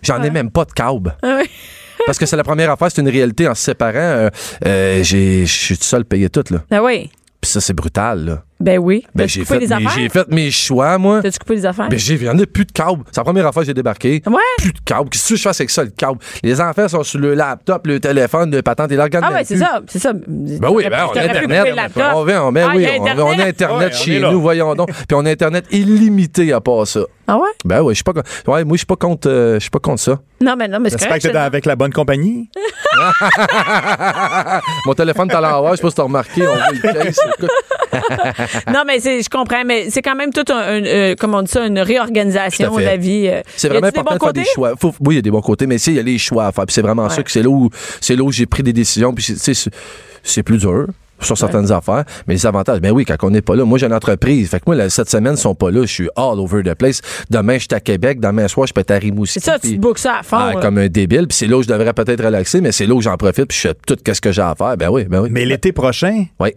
[0.04, 1.16] J'en ai même pas de câble.
[1.24, 1.41] Ah.
[2.06, 3.93] Parce que c'est la première affaire, c'est une réalité en se séparant.
[3.95, 4.30] euh,
[4.66, 6.60] euh, j'ai- je suis tout seul payé tout, là.
[6.72, 7.10] Ah oui.
[7.39, 8.43] Puis ça, c'est brutal, là.
[8.60, 9.04] Ben oui.
[9.14, 11.22] Ben, j'ai fait, mes- j'ai fait mes choix, moi.
[11.22, 11.89] T'as-tu coupé les affaires?
[11.89, 13.04] Ben, j'ai, il y en a plus de câble.
[13.12, 14.22] C'est la première fois que j'ai débarqué.
[14.26, 14.34] Ouais.
[14.58, 15.10] Plus de câble.
[15.10, 16.20] Qu'est-ce que tu veux que je fasse avec ça, le câble?
[16.43, 19.24] Les enfants sont sur le laptop, le téléphone, le patente et l'organe.
[19.26, 20.14] Ah ouais, c'est ça, c'est ça.
[20.14, 21.76] Ben oui, ben, on a Internet.
[22.14, 23.26] On, vient, on, ben Ah, oui, on, Internet.
[23.26, 24.89] on a Internet Ouais, chez nous, voyons donc.
[24.91, 27.01] Puis on a Internet illimité à part ça.
[27.28, 27.49] Ah ouais?
[27.66, 28.12] Ben oui, je suis pas,
[28.51, 30.20] ouais, moi, je suis pas contre, euh, je suis pas contre ça.
[30.41, 32.49] Non, mais non, mais c'est que t'es avec la bonne compagnie.
[34.86, 37.20] Mon téléphone est à l'envers, je sais pas si t'as remarqué, on voit le case.
[38.74, 41.51] Non, mais je comprends, mais c'est quand même tout un, un, euh, comment on dit
[41.51, 43.28] ça, une réorganisation de la vie.
[43.28, 43.41] euh.
[43.56, 44.74] C'est vraiment important bons de faire des choix.
[44.80, 46.51] Faut- oui, il y a des bons côtés, mais il y a les choix à
[46.51, 46.66] faire.
[46.66, 47.70] Puis c'est vraiment ça que c'est là où
[48.01, 49.14] c'est là où j'ai pris des décisions.
[49.14, 50.88] Puis c'est- plus dur
[51.22, 53.64] sur certaines affaires, mais les avantages, ben oui, quand on n'est pas là.
[53.64, 54.49] Moi, j'ai une entreprise.
[54.49, 55.82] Fait que moi, là, cette semaine, ils sont pas là.
[55.84, 56.99] Je suis all over the place.
[57.30, 58.20] Demain, je suis à Québec.
[58.20, 59.39] Demain soir, je peux être à Rimouski.
[59.39, 60.36] C'est ça, tu te bookes ça à fond.
[60.38, 61.28] Ah, comme un débile.
[61.28, 63.45] Puis c'est là où je devrais peut-être relaxer, mais c'est là où j'en profite.
[63.45, 64.76] Puis je fais tout ce que j'ai à faire.
[64.76, 65.30] Ben oui, ben oui.
[65.32, 66.49] Mais l'été prochain, Oui,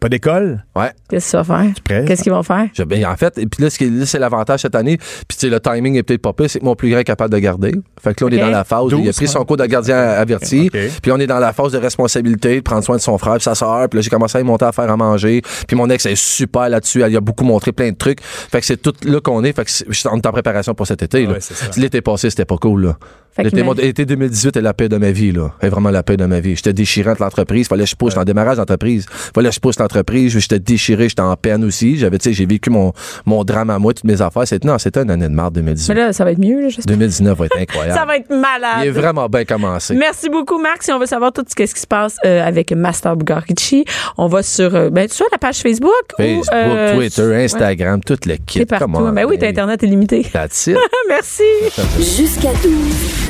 [0.00, 0.64] pas d'école?
[0.76, 0.90] ouais.
[1.08, 1.72] Qu'est-ce que va faire?
[2.06, 2.66] Qu'est-ce qu'ils vont faire?
[2.72, 4.96] Je- ben, en fait, et puis là, c'est l'avantage cette année.
[4.98, 7.04] Puis tu sais, le timing est peut-être pas pire, c'est que mon plus grand est
[7.04, 7.72] capable de garder.
[8.02, 9.56] Fait que là, on est dans la phase où il a 12, pris son cours
[9.56, 10.70] de gardien averti.
[10.72, 10.78] Ok.
[11.02, 13.42] Puis on est dans la phase de responsabilité, de prendre soin de son frère, puis
[13.42, 13.88] sa soeur.
[13.88, 15.42] Puis là, j'ai commencé à y monter à faire à manger.
[15.66, 17.02] Puis mon ex est super là-dessus.
[17.02, 18.20] Elle y a beaucoup montré plein de trucs.
[18.22, 19.52] Fait que c'est tout là qu'on est.
[19.52, 21.26] Fait que je suis en préparation pour cet été.
[21.26, 21.38] Ouais.
[21.76, 22.84] L'été passé, c'était pas cool.
[22.86, 22.96] Là.
[23.38, 25.32] L'été, mais- mon- l'été 2018 est la paix de ma vie.
[25.32, 25.52] là.
[25.60, 26.56] est vraiment la paix de ma vie.
[26.56, 27.68] J'étais déchirant de l'entreprise.
[27.68, 29.06] Fallait que je pousse dans le démarrage d'entreprise.
[29.34, 30.38] Fallait que je pousse l'entreprise.
[30.38, 31.08] J'étais déchiré.
[31.08, 31.96] J'étais en peine aussi.
[31.96, 32.92] J'avais, tu sais, j'ai vécu mon,
[33.24, 34.46] mon drame à moi, toutes mes affaires.
[34.46, 35.94] C'était, non, c'était une année de mars Mais 2018.
[35.94, 36.96] là, ça va être mieux, là, j'espère.
[36.96, 37.98] 2019 va être incroyable.
[37.98, 38.80] Ça va être malade.
[38.82, 39.94] Il est vraiment bien commencé.
[39.94, 40.82] Merci beaucoup, Marc.
[40.82, 43.84] Si on veut savoir tout ce qui se passe euh, avec Master Bugarici,
[44.16, 45.92] on va sur, euh, ben, sur la page Facebook.
[46.16, 48.60] Facebook, ou, euh, Twitter, ouais, Instagram, tout le kit.
[48.60, 49.10] C'est partout.
[49.12, 49.38] Ben oui.
[49.40, 50.26] Internet illimité.
[50.32, 50.76] That's it.
[51.08, 51.42] Merci.
[51.98, 53.27] Jusqu'à 12.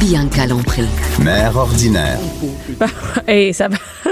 [0.00, 0.82] Bianca Lompré.
[1.22, 2.18] Mère ordinaire.
[3.28, 3.76] Hey, ça va.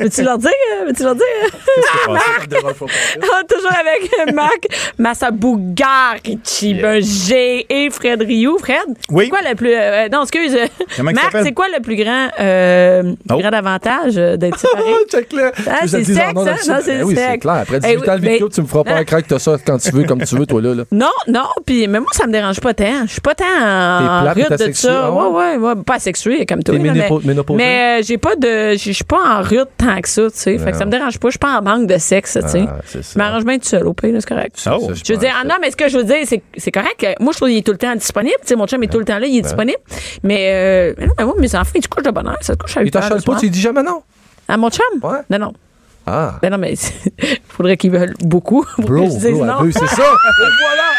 [0.00, 0.50] Veux-tu leur dire?
[0.80, 1.24] euh, Veux-tu leur dire?
[2.16, 4.66] Ah, Toujours avec Marc
[4.98, 8.56] Massabougarchi, ben, G et Fred Rioux.
[8.58, 8.76] Fred?
[9.10, 9.24] Oui.
[9.24, 9.74] C'est quoi le plus.
[9.74, 10.56] euh, non, excuse.
[10.96, 13.38] Comment Marc, c'est quoi le plus grand, euh, Oh.
[13.38, 14.84] grand avantage euh, d'être séparé?
[15.10, 15.50] Check-le.
[15.66, 16.32] Ah, Tu veux c'est sexe, hein?
[16.34, 16.44] Non,
[16.82, 17.42] c'est Ben oui, c'est sexe.
[17.42, 17.54] clair.
[17.54, 19.56] Après Eh 18 oui, ans de couple, tu me feras pas un crack, t'as ça
[19.66, 20.74] quand tu veux, comme tu veux, toi, là.
[20.74, 20.84] là.
[20.92, 23.06] Non, non, puis mais moi ça me dérange pas tant.
[23.06, 25.02] Je suis pas tant en T'es plate, rude t'es de ça.
[25.06, 25.56] ah ouais, ouais?
[25.56, 26.76] ouais, ouais, pas sexuée comme toi.
[26.76, 27.08] Là, mais
[27.54, 30.58] mais euh, j'ai pas de je suis pas en rude tant que ça, tu sais.
[30.58, 32.64] Fait que ça me dérange pas, je suis pas en manque de sexe, tu sais.
[32.68, 32.80] Ah.
[32.92, 34.56] Je m'arrange bien tout seul au pays, c'est correct.
[34.66, 34.88] Oh.
[34.88, 36.96] Ça, Je veux dire, ah non, mais ce que je veux dire, c'est c'est correct.
[36.98, 38.36] que Moi, je trouve qu'il est tout le temps disponible.
[38.42, 39.78] Tu sais, mon chum est tout le temps là, il est disponible.
[40.22, 42.36] Mais, euh, mais non, mais moi, mes enfants, ils se couchent de bonheur.
[42.40, 44.02] Ça se couche à Il 8 heures le t'achète pas, tu dis jamais non?
[44.48, 44.84] Ah, mon chum?
[45.02, 45.20] Ouais.
[45.30, 45.52] Non, non.
[46.06, 46.34] Ah.
[46.42, 49.52] Ben non, mais il faudrait qu'ils veulent beaucoup pour Bro, que je dise bro, non.
[49.54, 50.02] à c'est ça.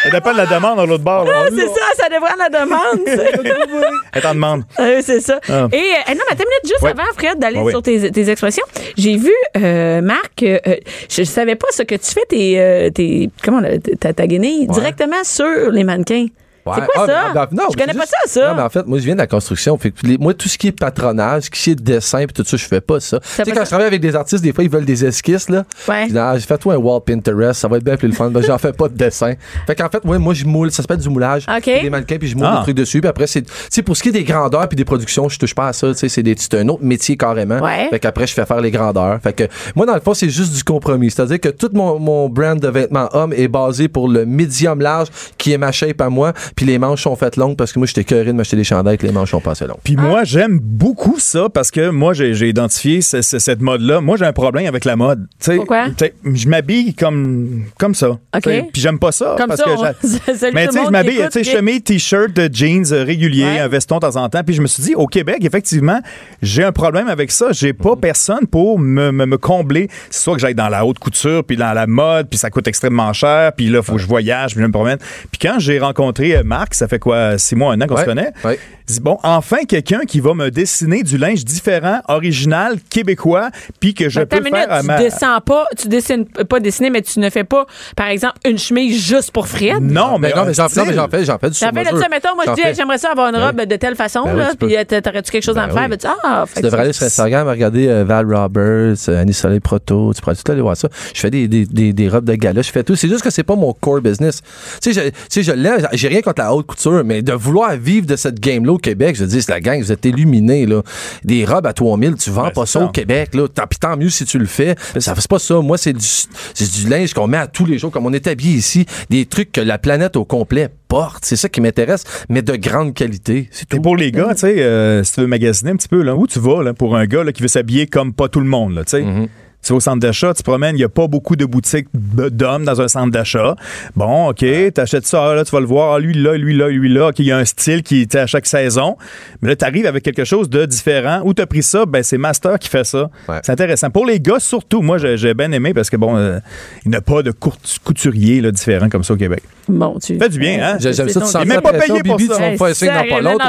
[0.03, 1.25] Ça dépend de la demande dans l'autre bord.
[1.25, 1.31] là.
[1.45, 3.85] Ah, c'est ça, ça dépend de la demande.
[4.13, 4.63] Elle t'en demande.
[4.79, 5.39] Euh, c'est ça.
[5.49, 5.67] Ah.
[5.71, 6.91] Et euh, non, mais une minute, juste Ouais.
[6.91, 7.71] avant, Fred, d'aller Ah oui.
[7.71, 8.65] sur tes, tes expressions.
[8.97, 10.75] J'ai vu, euh, Marc, euh, euh,
[11.09, 13.61] je savais pas ce que tu fais tes, euh, tes comment
[13.99, 16.27] ta guenille directement sur les mannequins.
[16.65, 16.87] C'est Ouais.
[16.87, 17.33] quoi Ah, ça?
[17.33, 18.47] ben, ben, non, je connais c'est pas juste- ça, ça.
[18.49, 19.77] Non, mais en fait, moi, je viens de la construction.
[19.77, 22.43] Fait que les- moi, tout ce qui est patronage, ce qui est dessin, puis tout
[22.43, 23.19] ça, je fais pas ça.
[23.19, 23.63] Tu sais, fait quand ça?
[23.65, 25.63] je travaille avec des artistes, des fois, ils veulent des esquisses, là.
[25.87, 26.05] Ouais.
[26.07, 28.31] Je dis, ah, fais-toi un wall Pinterest, ça va être bien plus le fun.
[28.31, 29.33] Ben, j'en fais pas de dessin.
[29.67, 31.45] Fait qu'en fait, ouais, moi, je moule, ça s'appelle du moulage.
[31.55, 31.65] OK.
[31.65, 32.57] Des mannequins, puis je moule Ah.
[32.57, 32.99] des trucs dessus.
[32.99, 35.37] Puis après, c'est, tu sais, pour ce qui est des grandeurs puis des productions, je
[35.37, 35.87] touche pas à ça.
[35.89, 37.59] Tu sais, c'est des, c'est un autre métier carrément.
[37.59, 37.87] Ouais.
[37.91, 39.19] Fait qu'après, je fais faire les grandeurs.
[39.21, 39.43] Fait que
[39.75, 41.11] moi, dans le fond, c'est juste du compromis.
[41.11, 45.09] C'est-à-dire que tout mon, mon brand de vêtements hommes est basé pour le médium large,
[45.37, 47.85] qui est ma shape à moi, puis les manches sont faites longues parce que moi,
[47.87, 49.79] j'étais curé de m'acheter des chandails que les manches sont pas assez longues.
[49.83, 54.01] Puis moi, j'aime beaucoup ça parce que moi, j'ai identifié ce- ce- cette mode-là.
[54.01, 55.27] Moi, j'ai un problème avec la mode.
[55.39, 55.87] Tu sais, Pourquoi?
[56.23, 58.17] Je m'habille comme, comme ça.
[58.43, 59.35] Sais, Puis j'aime pas ça.
[59.37, 62.49] Comme parce ça, que on- Mais tu sais, je m'habille, tu sais, chemise, t-shirt, de
[62.53, 63.59] jeans régulier, Ouais.
[63.59, 64.43] un veston de temps en temps.
[64.43, 65.99] Puis je me suis dit, au Québec, effectivement,
[66.41, 67.47] j'ai un problème avec ça.
[67.51, 67.77] J'ai Mhm.
[67.79, 69.89] pas personne pour me, me, me combler.
[70.09, 72.67] C'est soit que j'aille dans la haute couture, puis dans la mode, puis ça coûte
[72.67, 74.97] extrêmement cher, puis là, faut que je voyage, puis je me promène.
[75.31, 78.01] Puis quand j'ai rencontré euh, Marc, ça fait quoi, six mois, un an qu'on Ouais.
[78.01, 78.59] se connaît, Ouais.
[78.87, 83.93] je dis, bon, enfin, quelqu'un qui va me dessiner du linge différent, original, québécois, puis
[83.93, 84.97] que je Mais peux minute, faire à tu ma...
[84.97, 87.65] descends pas, tu dessines pas dessiner, mais tu ne fais pas,
[87.95, 89.81] par exemple, une chemise juste pour Fred?
[89.81, 91.67] Non, mais, Ben non, un mais j'en, non, mais j'en fais, j'en fais du Ça
[91.71, 91.97] fait sur-mesure.
[91.97, 92.73] de ça, mettons, moi je J'en dis, fais.
[92.73, 95.31] j'aimerais ça avoir une Ben robe de telle façon, Ben là, tu puis euh, t'aurais-tu
[95.31, 95.89] quelque chose à me faire?
[95.89, 99.59] Ben, tu ah, Tu devrais aller sur Instagram regarder euh, Val Roberts, euh, Annie Soleil
[99.59, 100.13] Proto.
[100.13, 100.89] Tu pourrais tout aller voir ça.
[101.13, 102.61] Je fais des, des, des, des robes de gala.
[102.61, 102.95] Je fais tout.
[102.95, 104.41] C'est juste que c'est pas mon core business.
[104.81, 105.87] Tu sais, je, tu sais, je l'aime.
[105.93, 109.15] J'ai rien contre la haute couture, mais de vouloir vivre de cette game-là au Québec,
[109.17, 110.81] je dis, c'est la gang, vous êtes illuminés, là.
[111.23, 113.47] Des robes à 3000, tu vends Ben, pas ça au Québec, là.
[113.47, 114.75] Tant, pis tant mieux si tu le fais.
[114.99, 115.59] Ça c'est pas ça.
[115.61, 116.05] Moi, c'est du,
[116.53, 118.85] c'est du linge qu'on met à tous les jours, comme on est habillé ici.
[119.09, 121.25] Des trucs que la planète au complet porte.
[121.25, 123.49] C'est ça qui m'intéresse, mais de grande qualité.
[123.51, 126.01] C'est Et pour les gars, tu sais, euh, si tu veux magasiner un petit peu,
[126.01, 128.39] là, où tu vas là, pour un gars là, qui veut s'habiller comme pas tout
[128.39, 129.01] le monde, là, tu sais?
[129.01, 129.27] Mm-hmm.
[129.65, 131.87] Tu vas au centre d'achat, tu te promènes, il n'y a pas beaucoup de boutiques
[131.93, 133.55] d'hommes dans un centre d'achat.
[133.95, 136.87] Bon, OK, t'achètes ça, là, tu vas le voir, ah, lui là, lui là, lui
[136.93, 137.07] là.
[137.07, 138.95] OK, il y a un style qui est à chaque saison.
[139.41, 141.21] Mais là, tu arrives avec quelque chose de différent.
[141.23, 141.85] Où tu as pris ça?
[141.87, 143.09] Ben, c'est Master qui fait ça.
[143.27, 143.39] Ouais.
[143.43, 143.89] C'est intéressant.
[143.89, 146.39] Pour les gars, surtout, moi, j'ai bien aimé parce que, bon, euh,
[146.85, 149.41] il n'y a pas de court- couturier là, différent comme ça au Québec.
[149.67, 150.17] Bon, tu.
[150.19, 150.77] Fait du bien, hein?
[150.79, 152.51] J'aime ça, tu sens même pas payé pour ça.
[152.51, 152.91] tu vas essayer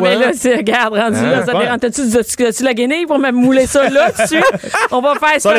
[0.00, 0.32] mais là, hein?
[0.34, 1.30] c'est, regarde, rendu Hein?
[1.30, 1.52] là, ça.
[1.78, 4.42] T'as-tu, as-tu, as-tu la guenille pour me mouler ça là, dessus?
[4.90, 5.50] On va faire ça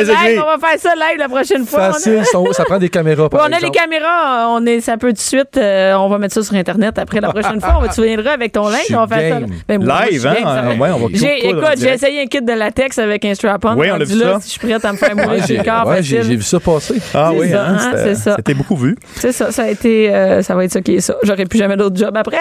[0.48, 1.92] on va faire ça live la prochaine fois.
[1.92, 3.28] Facile, son- ça prend des caméras.
[3.30, 6.08] par Ouais, on a les caméras, on est, ça peut tout de suite, euh, on
[6.08, 7.74] va mettre ça sur Internet après la prochaine fois.
[7.78, 9.46] On va, tu viendras avec ton linge, on va faire ça.
[9.68, 10.34] Ben, moi, Live, hein?
[10.34, 13.34] game, ça fait- ouais, on va écoute, j'ai essayé un kit de latex avec un
[13.34, 13.74] strap-on.
[13.76, 14.40] Oui, on l'a vu là, ça.
[14.40, 15.14] si je suis prête à me faire
[15.46, 17.00] j'ai le corps ouais, j'ai- vu ça passer.
[17.14, 17.76] Ah oui, hein?
[17.80, 18.36] hein, c'est ça.
[18.36, 18.96] C'était beaucoup vu.
[19.16, 21.14] C'est ça, ça a été, euh, ça va être ça qui est ça.
[21.22, 22.36] J'aurais plus jamais d'autre job après.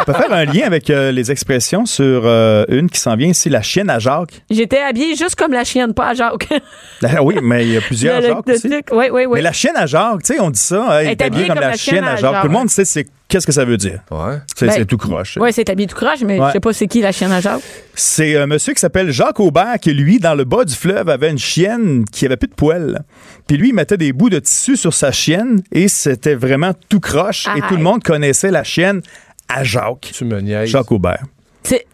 [0.00, 3.28] On peut faire un lien avec euh, les expressions sur euh, une qui s'en vient
[3.28, 4.42] ici, la chienne à Jacques.
[4.50, 6.48] J'étais habillée juste comme la chienne, pas à Jacques.
[7.22, 8.68] Oui, mais il y a plusieurs Le- Jacques le- aussi.
[8.68, 9.34] le- Oui, oui, oui.
[9.34, 11.58] Mais la chienne à Jacques, tu sais, on dit ça, hein, il est habillé comme,
[11.60, 12.40] la chienne à Jacques.
[12.42, 14.00] Tout le monde sait c'est qu'est-ce que ça veut dire.
[14.10, 14.38] Ouais.
[14.56, 15.36] C'est Ben, tout croche.
[15.40, 16.48] Oui, c'est habillé tout croche, mais Ouais.
[16.48, 17.60] je sais pas c'est qui la chienne à Jacques.
[17.94, 21.30] C'est un monsieur qui s'appelle Jacques Aubert qui, lui, dans le bas du fleuve, avait
[21.30, 23.00] une chienne qui avait plus de poils.
[23.46, 27.00] Puis lui, il mettait des bouts de tissu sur sa chienne et c'était vraiment tout
[27.00, 27.46] croche.
[27.56, 29.02] Et tout le monde connaissait la chienne
[29.48, 30.10] à Jacques.
[30.12, 30.68] Tu me niaises.
[30.70, 31.22] Jacques Aubert.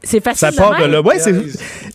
[0.03, 0.53] C'est, facile.
[0.53, 1.01] Ça part de là.
[1.01, 1.35] Ouais, c'est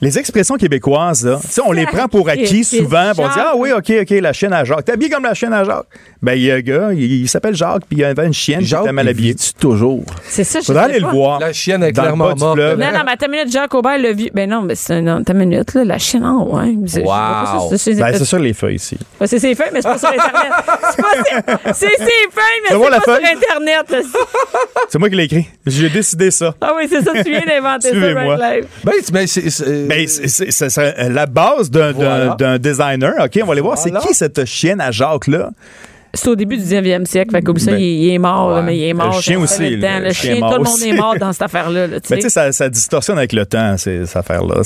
[0.02, 1.40] les expressions québécoises, là.
[1.42, 3.12] Tu sais, on les prend pour acquis souvent.
[3.18, 3.34] On dit.
[3.38, 4.86] Ah oui, OK, OK, la chienne à Jacques.
[4.86, 5.86] T'es habillé comme la chienne à Jacques.
[6.22, 8.60] Ben, il y a un gars, il, il s'appelle Jacques, puis il avait une chienne
[8.60, 9.36] qui Jacques, était mal il habillée.
[9.60, 10.04] toujours?
[10.24, 11.40] C'est ça, je Faudrait sais aller le voir.
[11.40, 12.40] La chienne est le clairement morte.
[12.40, 12.86] Non, non, mais
[13.26, 14.30] une minute, Jacques Aubert l'a vu.
[14.34, 16.76] Ben non, mais c'est une minute, là, la chienne, ouais.
[16.86, 17.70] C'est, je sais pas Wow.
[17.72, 18.98] ça, c'est, Ben, c'est sur les feuilles ici.
[19.20, 20.52] Ouais, c'est ses feuilles, mais c'est pas sur Internet.
[20.92, 24.06] C'est, pas ses, feuilles, mais c'est pas sur Internet.
[24.90, 25.48] C'est moi qui l'ai écrit.
[25.66, 26.54] J'ai décidé ça.
[26.62, 27.96] Ah oui, c'est ça, tu viens d'inventer inventé ça,
[28.56, 28.66] live.
[28.84, 29.50] Ben, mais c'est.
[29.50, 32.58] c'est- Ben, c'est- la base d'un Voilà.
[32.60, 33.14] designer.
[33.20, 33.78] OK, on va aller voir.
[33.78, 34.00] Voilà.
[34.02, 35.52] C'est qui cette chienne à Jacques-là?
[36.14, 37.32] C'est au début du 19e siècle.
[37.32, 39.16] Fait comme ça, Ben, il, il est mort, là, mais il est mort.
[39.16, 40.00] Le chien aussi, le temps.
[40.00, 41.88] le Le chien chien, mort tout le monde est mort dans cette affaire-là.
[41.88, 42.30] là, Mais tu sais.
[42.30, 44.62] ça, ça distorsionne avec le temps, ces- cette affaire-là.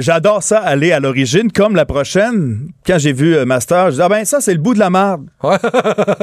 [0.00, 1.52] J'adore ça, aller à l'origine.
[1.52, 4.58] Comme la prochaine, quand j'ai vu euh, Master, je dis, ah ben ça, c'est le
[4.60, 5.26] bout de la marde.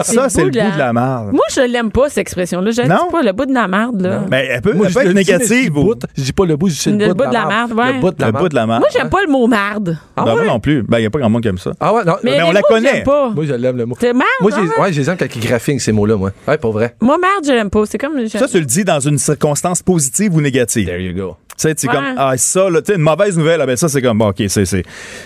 [0.03, 1.31] ça, c'est le bout de la marde.
[1.31, 2.71] Moi, je l'aime pas, cette expression-là.
[2.71, 4.21] Je dis pas, le bout de la merde, là.
[4.29, 5.73] Mais elle peut, Moi, elle je peut le être négative.
[6.17, 7.93] Je dis pas le bout, je dis le, Le bout de la marde, ouais.
[7.93, 8.49] Le bout de la marde.
[8.49, 8.79] de la marde.
[8.81, 9.97] Moi, j'aime pas le mot marde.
[10.17, 10.47] Ah Ben, moi ouais?
[10.47, 10.83] non plus.
[10.83, 11.71] Ben, il n'y a pas grand monde qui aime ça.
[11.79, 12.15] Ah ouais, non.
[12.23, 13.03] Mais, Mais on la connaît.
[13.05, 13.94] Moi, je l'aime le mot.
[13.99, 14.79] C'est marde, Moi, ah j'ai, ouais?
[14.79, 16.31] ouais, je les aime quand ils graphiquent ces mots-là, moi.
[16.47, 16.95] Ouais, pas vrai.
[17.01, 17.83] Moi, merde, je l'aime pas.
[17.85, 18.27] C'est comme.
[18.27, 20.85] Ça, tu le dis dans une circonstance positive ou négative.
[20.87, 21.37] There you go.
[21.57, 21.93] Tu sais, c'est Ouais.
[21.95, 24.27] comme, ah, ça, là, tu sais, une mauvaise nouvelle, ah, ben, ça, c'est comme, bon,
[24.27, 24.83] OK, c'est, c'est,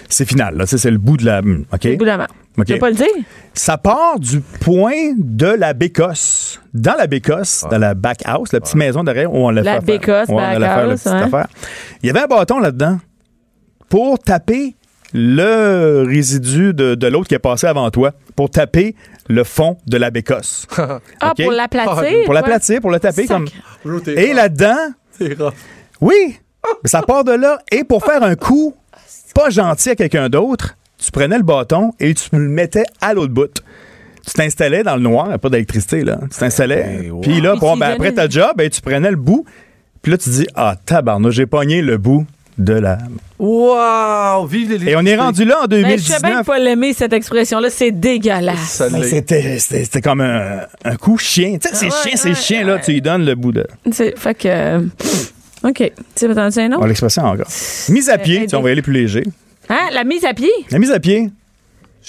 [0.08, 0.66] c'est final, là.
[0.66, 1.42] Tu sais, c'est le bout de la.
[1.42, 1.84] hmm, OK?
[1.86, 2.30] Le bout de la merde.
[2.58, 2.66] OK.
[2.68, 3.08] Je vais pas le dire?
[3.56, 6.62] Ça part du point de la Bécosse.
[6.74, 9.80] Dans la Bécosse, dans la back house, la petite maison derrière où on l'a La
[9.82, 9.86] fait.
[9.98, 11.24] Bécosse, faire, allait back faire la house, petite ouais.
[11.24, 11.48] affaire.
[12.04, 13.00] Il y avait un bâton là-dedans
[13.90, 14.76] pour taper
[15.14, 18.96] le résidu de, de l'autre qui est passé avant toi, pour taper
[19.28, 20.68] le fond de la Bécosse.
[21.22, 21.44] Ah, OK?
[21.44, 21.94] pour l'aplatir.
[21.96, 22.34] Pour ouais.
[22.34, 23.46] l'aplatir, pour le taper comme.
[24.08, 24.94] Et là-dedans,
[26.02, 26.40] oui,
[26.86, 27.60] ça part de là.
[27.72, 28.74] Et pour faire un coup
[29.34, 33.34] pas gentil à quelqu'un d'autre, tu prenais le bâton et tu le mettais à l'autre
[33.34, 33.62] bout.
[34.26, 36.20] Tu t'installais dans le noir, il n'y a pas d'électricité, là.
[36.30, 37.04] Tu t'installais.
[37.04, 37.22] Hey, wow.
[37.22, 39.46] Puis là, bon, ben, après ta job, ben, tu prenais le bout.
[40.02, 42.26] Puis là, tu dis, ah, tabarnak, j'ai pogné le bout
[42.60, 42.98] de la.
[43.40, 44.46] Wow!
[44.46, 46.46] Vive les Et on est rendu là en Ben, je sais bien 2019.
[46.46, 47.70] pas l'aimer, cette expression-là.
[47.70, 48.84] C'est dégueulasse.
[49.04, 51.58] C'était c'était- c'était comme un, un coup chien.
[51.60, 53.66] Tu sais, ces Ouais, chiens, ces ouais, chiens, là, tu lui donnes le bout de.
[53.92, 54.80] C'est- Fait que.
[55.64, 55.92] OK.
[56.16, 56.88] Tu dire un On autre?
[56.88, 57.48] l'expression encore.
[57.90, 59.24] Mise à pied, tu sais, on va y aller plus léger.
[59.70, 59.90] Hein?
[59.94, 60.52] La mise à pied?
[60.72, 61.30] La mise à pied.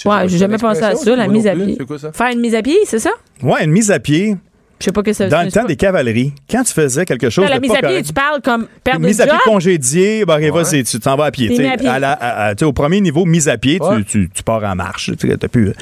[0.04, 1.76] Ouais, j'ai jamais pensé à ça, la mise à pied.
[1.78, 2.12] C'est quoi ça?
[2.12, 3.10] Faire une mise à pied, c'est ça?
[3.42, 4.36] Ouais, une mise à pied.
[4.80, 5.66] Je sais pas que ça Dans je le temps pas.
[5.68, 8.40] des cavaleries, quand tu faisais quelque chose Non, la de mise à pied, tu parles
[8.42, 9.40] comme perdre de mise à pied job?
[9.44, 11.54] congédiée, ben, ok, vas-y, tu t'en vas à pied.
[11.54, 11.86] Tu à pied.
[11.88, 14.02] à la- à- à- tu sais, au premier niveau, mise à pied, tu- Ouais.
[14.04, 15.10] tu, tu pars en marche.
[15.18, 15.72] tu plus-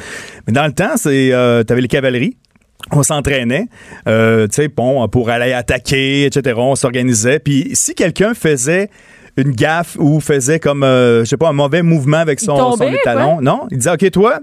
[0.47, 2.37] Mais dans le temps, c'est, euh, t'avais les cavaleries.
[2.91, 3.67] On s'entraînait,
[4.09, 6.55] euh, tu sais, bon, pour aller attaquer, etc.
[6.59, 7.39] On s'organisait.
[7.39, 8.89] Puis si quelqu'un faisait
[9.37, 12.87] une gaffe ou faisait comme, euh, je sais pas, un mauvais mouvement avec son, tombait,
[12.89, 14.41] son étalon, non, il disait, OK, toi,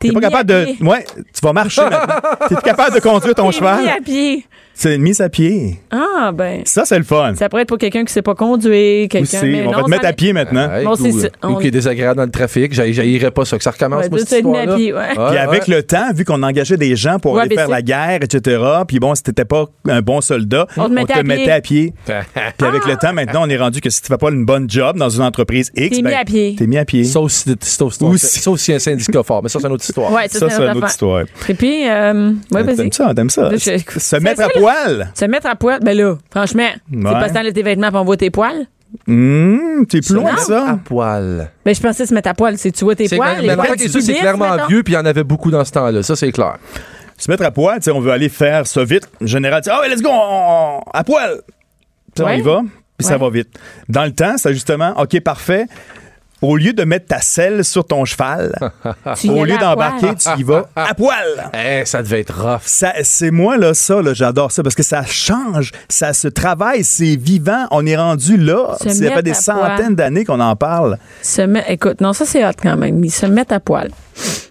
[0.00, 0.84] T'es pas capable de...
[0.84, 2.14] Ouais, tu vas marcher maintenant.
[2.48, 3.82] T'es capable de conduire ton cheval.
[3.82, 4.46] mis à pied.
[4.74, 5.78] C'est une mise à pied.
[5.90, 6.62] Ah, ben.
[6.64, 7.34] Ça, c'est le fun.
[7.34, 9.40] Ça pourrait être pour quelqu'un qui sait pas conduire, quelqu'un.
[9.42, 10.68] Mais on va non, te mettre à pied maintenant.
[10.84, 11.28] Bon, ou, c'est ça.
[11.44, 12.72] ou On- qui est désagréable dans le trafic.
[12.72, 13.58] J'haïrais pas ça.
[13.58, 14.76] Que ça recommence, Ouais, moi, cette mis à histoire-là.
[14.76, 15.08] pied, ouais.
[15.28, 18.20] Puis avec le temps, vu qu'on engageait des gens pour Ouais, aller faire la guerre,
[18.22, 21.22] etc., puis bon, si t'étais pas un bon soldat, On te mettait à pied.
[21.24, 21.92] mettait à pied.
[22.06, 24.68] Puis avec le temps, maintenant, on est rendu que si tu fais pas une bonne
[24.70, 26.54] job dans une entreprise X, T'es mis à pied.
[26.58, 27.04] T'es mis à pied.
[27.04, 28.40] Sauf si, si- Aussi.
[28.40, 29.42] sauf si un syndicat fort.
[29.42, 30.10] Mais ça, c'est une autre histoire.
[30.28, 31.24] Ça, ça, c'est une autre histoire.
[31.48, 32.76] Et puis, euh, ouais, vas-y.
[32.76, 33.50] T'aimes ça, t'aimes ça.
[33.58, 34.48] Se mettre à.
[34.60, 35.10] Poil.
[35.14, 38.16] Se mettre à poil, ben là, franchement, c'est pas dans tes vêtements pour on voit
[38.16, 38.66] tes poils.
[39.08, 40.78] Hum, t'es plus loin que À ça.
[40.84, 41.50] poil.
[41.64, 43.36] Ben, je pensais se mettre à poil, c'est tu vois tes poils.
[43.40, 44.66] mais les poils c'est clairement mettons.
[44.66, 46.02] vieux, puis il y en avait beaucoup dans ce temps-là.
[46.02, 46.56] Ça, c'est clair.
[47.16, 49.08] Se mettre à poil, tu sais, on veut aller faire ça vite.
[49.22, 51.40] En général, tu dis, ouais, let's go, on- à poil.
[52.18, 52.62] On y va,
[52.98, 53.48] puis ça va vite.
[53.88, 55.66] Dans le temps, c'est justement, OK, parfait.
[56.42, 58.54] Au lieu de mettre ta selle sur ton cheval,
[59.28, 61.50] au lieu d'embarquer, tu y vas à poil.
[61.54, 62.62] Eh, ça devait être rough.
[62.64, 66.84] Ça, c'est moi, là, ça, là, j'adore ça parce que ça change, ça se travaille,
[66.84, 67.66] c'est vivant.
[67.70, 68.76] On est rendu là.
[68.80, 70.98] Se Ça fait des centaines d'années qu'on en parle.
[71.22, 73.04] Se met- Écoute, non, ça c'est hot quand même.
[73.04, 73.90] Ils se mettent à poil.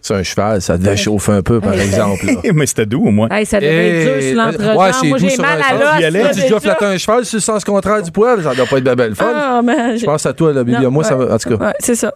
[0.02, 2.26] C'est un cheval, ça devait chauffer un peu, par exemple.
[2.26, 2.34] là.
[2.54, 3.28] Mais c'était doux, au moins.
[3.30, 4.78] Hey, ça devait être dur sur Eh, l'entrejambe.
[4.78, 5.74] ouais, c'est Moi, j'ai sur mal à
[6.10, 6.36] l'os.
[6.36, 6.60] Tu déjà.
[6.60, 9.16] flatté un cheval sur le sens contraire du poil, ça doit pas être bien belle
[9.16, 9.32] fun.
[9.36, 9.98] Ah, man.
[9.98, 10.86] Je pense à toi, là, Bibi.
[10.88, 11.66] Moi, ça en tout cas.
[11.68, 12.14] Ouais, c'est ça.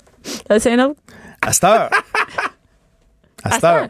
[0.51, 0.95] Euh, c'est un autre?
[1.45, 1.89] À cette heure.
[3.43, 3.87] À cette heure.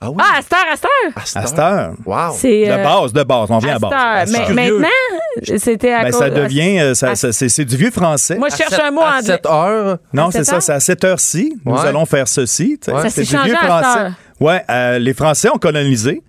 [0.00, 0.16] Ah oui?
[0.20, 1.12] Ah, à cette heure, à cette heure.
[1.42, 1.92] À cette heure.
[2.06, 2.36] Wow.
[2.38, 2.66] C'est.
[2.66, 3.50] De euh, base, de base.
[3.50, 3.92] On vient à à base.
[3.92, 4.54] À Mais heure.
[4.54, 6.20] maintenant, c'était à Ben, cause.
[6.20, 8.36] ça devient, euh, ça- à- ça- c'est c'est du vieux français.
[8.36, 9.22] Moi, je cherche À un mot à anglais.
[9.22, 9.98] 7 heures?
[10.12, 11.56] non, à c'est ça, c'est à cette heure-ci.
[11.64, 12.78] Nous allons faire ceci.
[12.86, 12.94] Ouais.
[13.02, 14.00] Ça C'est s'est du vieux à français.
[14.00, 14.12] heure.
[14.40, 16.22] Ouais, euh, les Français ont colonisé.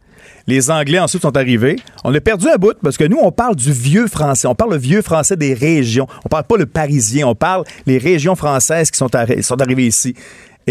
[0.48, 1.76] Les Anglais ensuite sont arrivés.
[2.04, 4.48] On a perdu un bout parce que nous, on parle du vieux français.
[4.48, 6.08] On parle le vieux français des régions.
[6.26, 7.28] On parle pas le parisien.
[7.28, 10.16] On parle les régions françaises qui sont, arri- sont arrivées ici.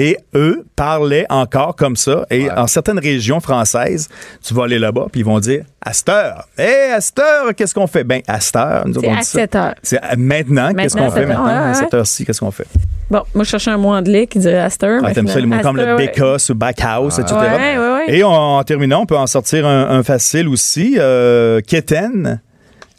[0.01, 2.25] Et eux parlaient encore comme ça.
[2.31, 4.09] Et en certaines régions françaises,
[4.47, 6.47] tu vas aller là-bas, puis ils vont dire à cette heure.
[6.57, 8.05] Hé, à cette heure, qu'est-ce qu'on fait?
[8.05, 8.87] Ben, à cette heure.
[8.87, 9.39] nous autres, C'est on à dit ça.
[9.41, 9.75] 7 heures.
[9.83, 11.47] C'est maintenant, qu'est-ce qu'on fait maintenant?
[11.47, 12.67] ouais, À cette heure-ci, qu'est-ce qu'on fait?
[13.11, 14.99] Bon, moi, je cherchais un mot anglais qui dirait Aster.
[15.03, 17.35] Ah, t'aimes ça, les mots comme le bécasse ou backhouse, etc.
[17.41, 18.05] Ouais, ouais, ouais.
[18.17, 20.97] Et on- en terminant, on peut en sortir un, un facile aussi.
[20.99, 22.41] Euh, Keten.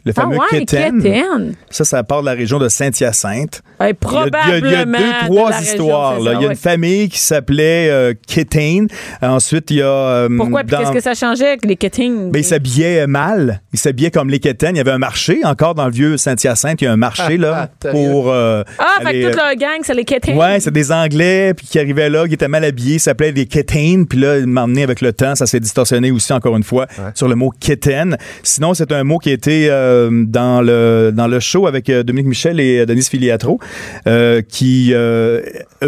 [0.04, 1.02] Le Ah fameux ouais, Kéten.
[1.02, 1.54] Kéten.
[1.70, 3.62] Ça, ça part de la région de Saint-Hyacinthe.
[3.78, 4.40] Ouais, Il y a- probablement.
[4.46, 6.18] il y a, il y a de deux, trois histoires.
[6.20, 6.32] là.
[6.32, 6.54] ça, Il y a ouais.
[6.54, 8.86] une famille qui s'appelait euh, Kéten.
[9.22, 9.86] Ensuite, il y a...
[9.86, 10.62] euh, Pourquoi?
[10.62, 12.30] Puis dans- qu'est-ce que ça changeait avec les Kettings?
[12.30, 13.60] Ben, il s'habillait mal.
[13.72, 14.74] Il s'habillait comme les Kéten.
[14.74, 15.40] Il y avait un marché.
[15.44, 18.30] Encore dans le vieux Saint-Hyacinthe, il y a un marché là pour...
[18.30, 20.36] euh, ah, fait aller, que toute euh, leur gang, c'est les Kettings.
[20.36, 23.46] Ouais, c'est des Anglais puis qui arrivaient là, qui étaient mal habillés, ça s'appelait des
[23.46, 26.62] Kéten, puis là, il m'a emmené avec le temps, ça s'est distorsionné aussi encore une
[26.62, 28.16] fois sur le mot Kéten.
[28.42, 32.02] Sinon, c'est un mot qui a été euh, dans le dans le show avec euh,
[32.02, 33.58] Dominique Michel et euh, Denise Filiatro,
[34.06, 35.40] euh, qui euh,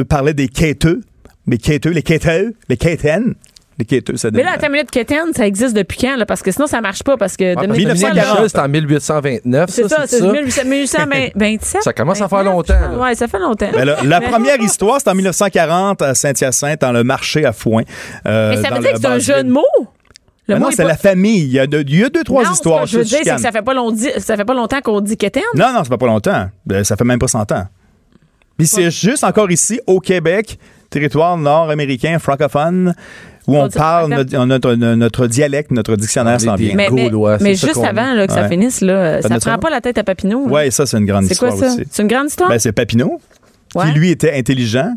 [0.08, 1.00] parlaient des quêteux,
[1.46, 2.76] les quêteux, les quêteux, les
[3.86, 6.16] quêteux, ça Mais là, ta minute Ketten, ça existe depuis quand?
[6.16, 6.24] Là?
[6.26, 7.16] Parce que sinon, ça marche pas.
[7.16, 8.42] Parce que Ouais, Dominique parce que Michel, 1940.
[8.42, 9.70] là, c'est en 1829.
[9.70, 10.30] c'est ça, c'est ça?
[10.30, 10.62] 1800
[11.06, 11.82] 1827.
[11.82, 12.98] Ça commence à faire 29, longtemps, là.
[13.02, 13.70] Ouais, ça fait longtemps.
[13.72, 17.82] Là, la Mais- première histoire, c'est en 1940 à Saint-Hyacinthe, dans le marché à Foin.
[18.26, 19.62] euh, Mais ça veut dire que c'est un jeu de mots?
[20.48, 21.40] Le Ben mot non, est c'est pas- la famille.
[21.42, 22.80] Il y a, de- il y a deux, trois non, histoires.
[22.80, 24.80] Ce que je veux dire, c'est que ça fait pas, long- ça fait pas longtemps
[24.80, 25.42] qu'on dit Ketten.
[25.54, 26.48] Non, non, ça fait pas longtemps.
[26.66, 27.66] Ben, Ça fait même pas 100 ans.
[28.58, 30.58] Puis c'est juste encore ici, au Québec,
[30.90, 32.94] territoire nord-américain, francophone,
[33.46, 36.74] où on parle notre, notre, notre dialecte, notre dictionnaire Ah, s'en vient.
[36.74, 38.48] Mais, mais, Gaulois, c'est mais ça juste avant là, que ça Ouais.
[38.48, 40.46] finisse, là, ça notre prend pas la tête à Papineau.
[40.48, 41.76] Ouais, ça, c'est une grande C'est quoi histoire ça?
[41.76, 41.86] aussi.
[41.90, 42.50] C'est une grande histoire?
[42.50, 43.20] Ben, c'est Papineau,
[43.74, 43.86] Ouais.
[43.86, 44.92] qui lui était intelligent.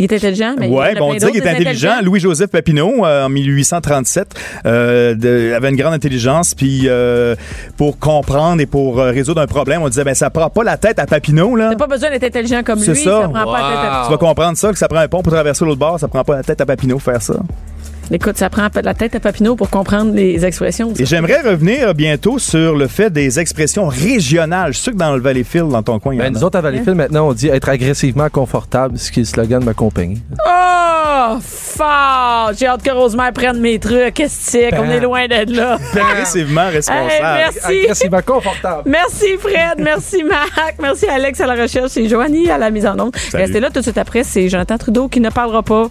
[0.00, 1.94] Il est intelligent, mais il y en Ouais, bon, on disait qu'il des intelligent.
[2.02, 4.26] Louis-Joseph Papineau, euh, en 1837,
[4.66, 6.52] euh, de- avait une grande intelligence.
[6.54, 7.36] Puis euh,
[7.76, 10.76] pour comprendre et pour euh, résoudre un problème, on disait, ben ça prend pas la
[10.78, 11.68] tête à Papineau, là.
[11.70, 13.04] T'as pas besoin d'être intelligent comme C'est lui.
[13.04, 13.22] ça.
[13.22, 14.02] Ça prend pas la tête à...
[14.06, 16.24] Tu vas comprendre ça, que ça prend un pont pour traverser l'autre bord, ça prend
[16.24, 17.34] pas la tête à Papineau faire ça.
[18.10, 20.92] Écoute, ça prend la tête à Papineau pour comprendre les expressions.
[20.98, 24.68] Et j'aimerais revenir bientôt sur le fait des expressions régionales.
[24.72, 26.38] Je suis sûr que dans le Valleyfield, dans ton coin, il y en Ben, a.
[26.38, 29.60] nous autres, à Valleyfield, maintenant, on dit être agressivement confortable, ce qui est le slogan
[29.60, 30.20] de ma compagnie.
[30.46, 32.52] Oh, fort!
[32.58, 34.14] J'ai hâte que Rosemère prenne mes trucs.
[34.14, 34.70] Qu'est-ce que c'est?
[34.70, 35.78] qu'on est loin d'être là.
[35.94, 37.10] Agressivement responsable.
[37.10, 37.80] Hey, merci.
[37.84, 38.82] Agressivement confortable.
[38.86, 42.98] Merci Fred, merci Marc, merci Alex à la recherche et Joanie à la mise en
[42.98, 43.16] onde.
[43.16, 43.44] Salut.
[43.44, 45.88] Restez là tout de suite après, c'est Jonathan Trudeau qui ne parlera pas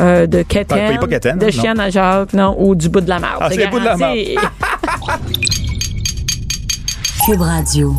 [0.00, 1.50] euh, de Parle pas- il de.
[1.60, 3.38] Chienne à Jacques, non, ou du bout de la marde.
[3.40, 4.36] Ah, c'est le bout de la garanti.
[7.26, 7.94] Cube Radio.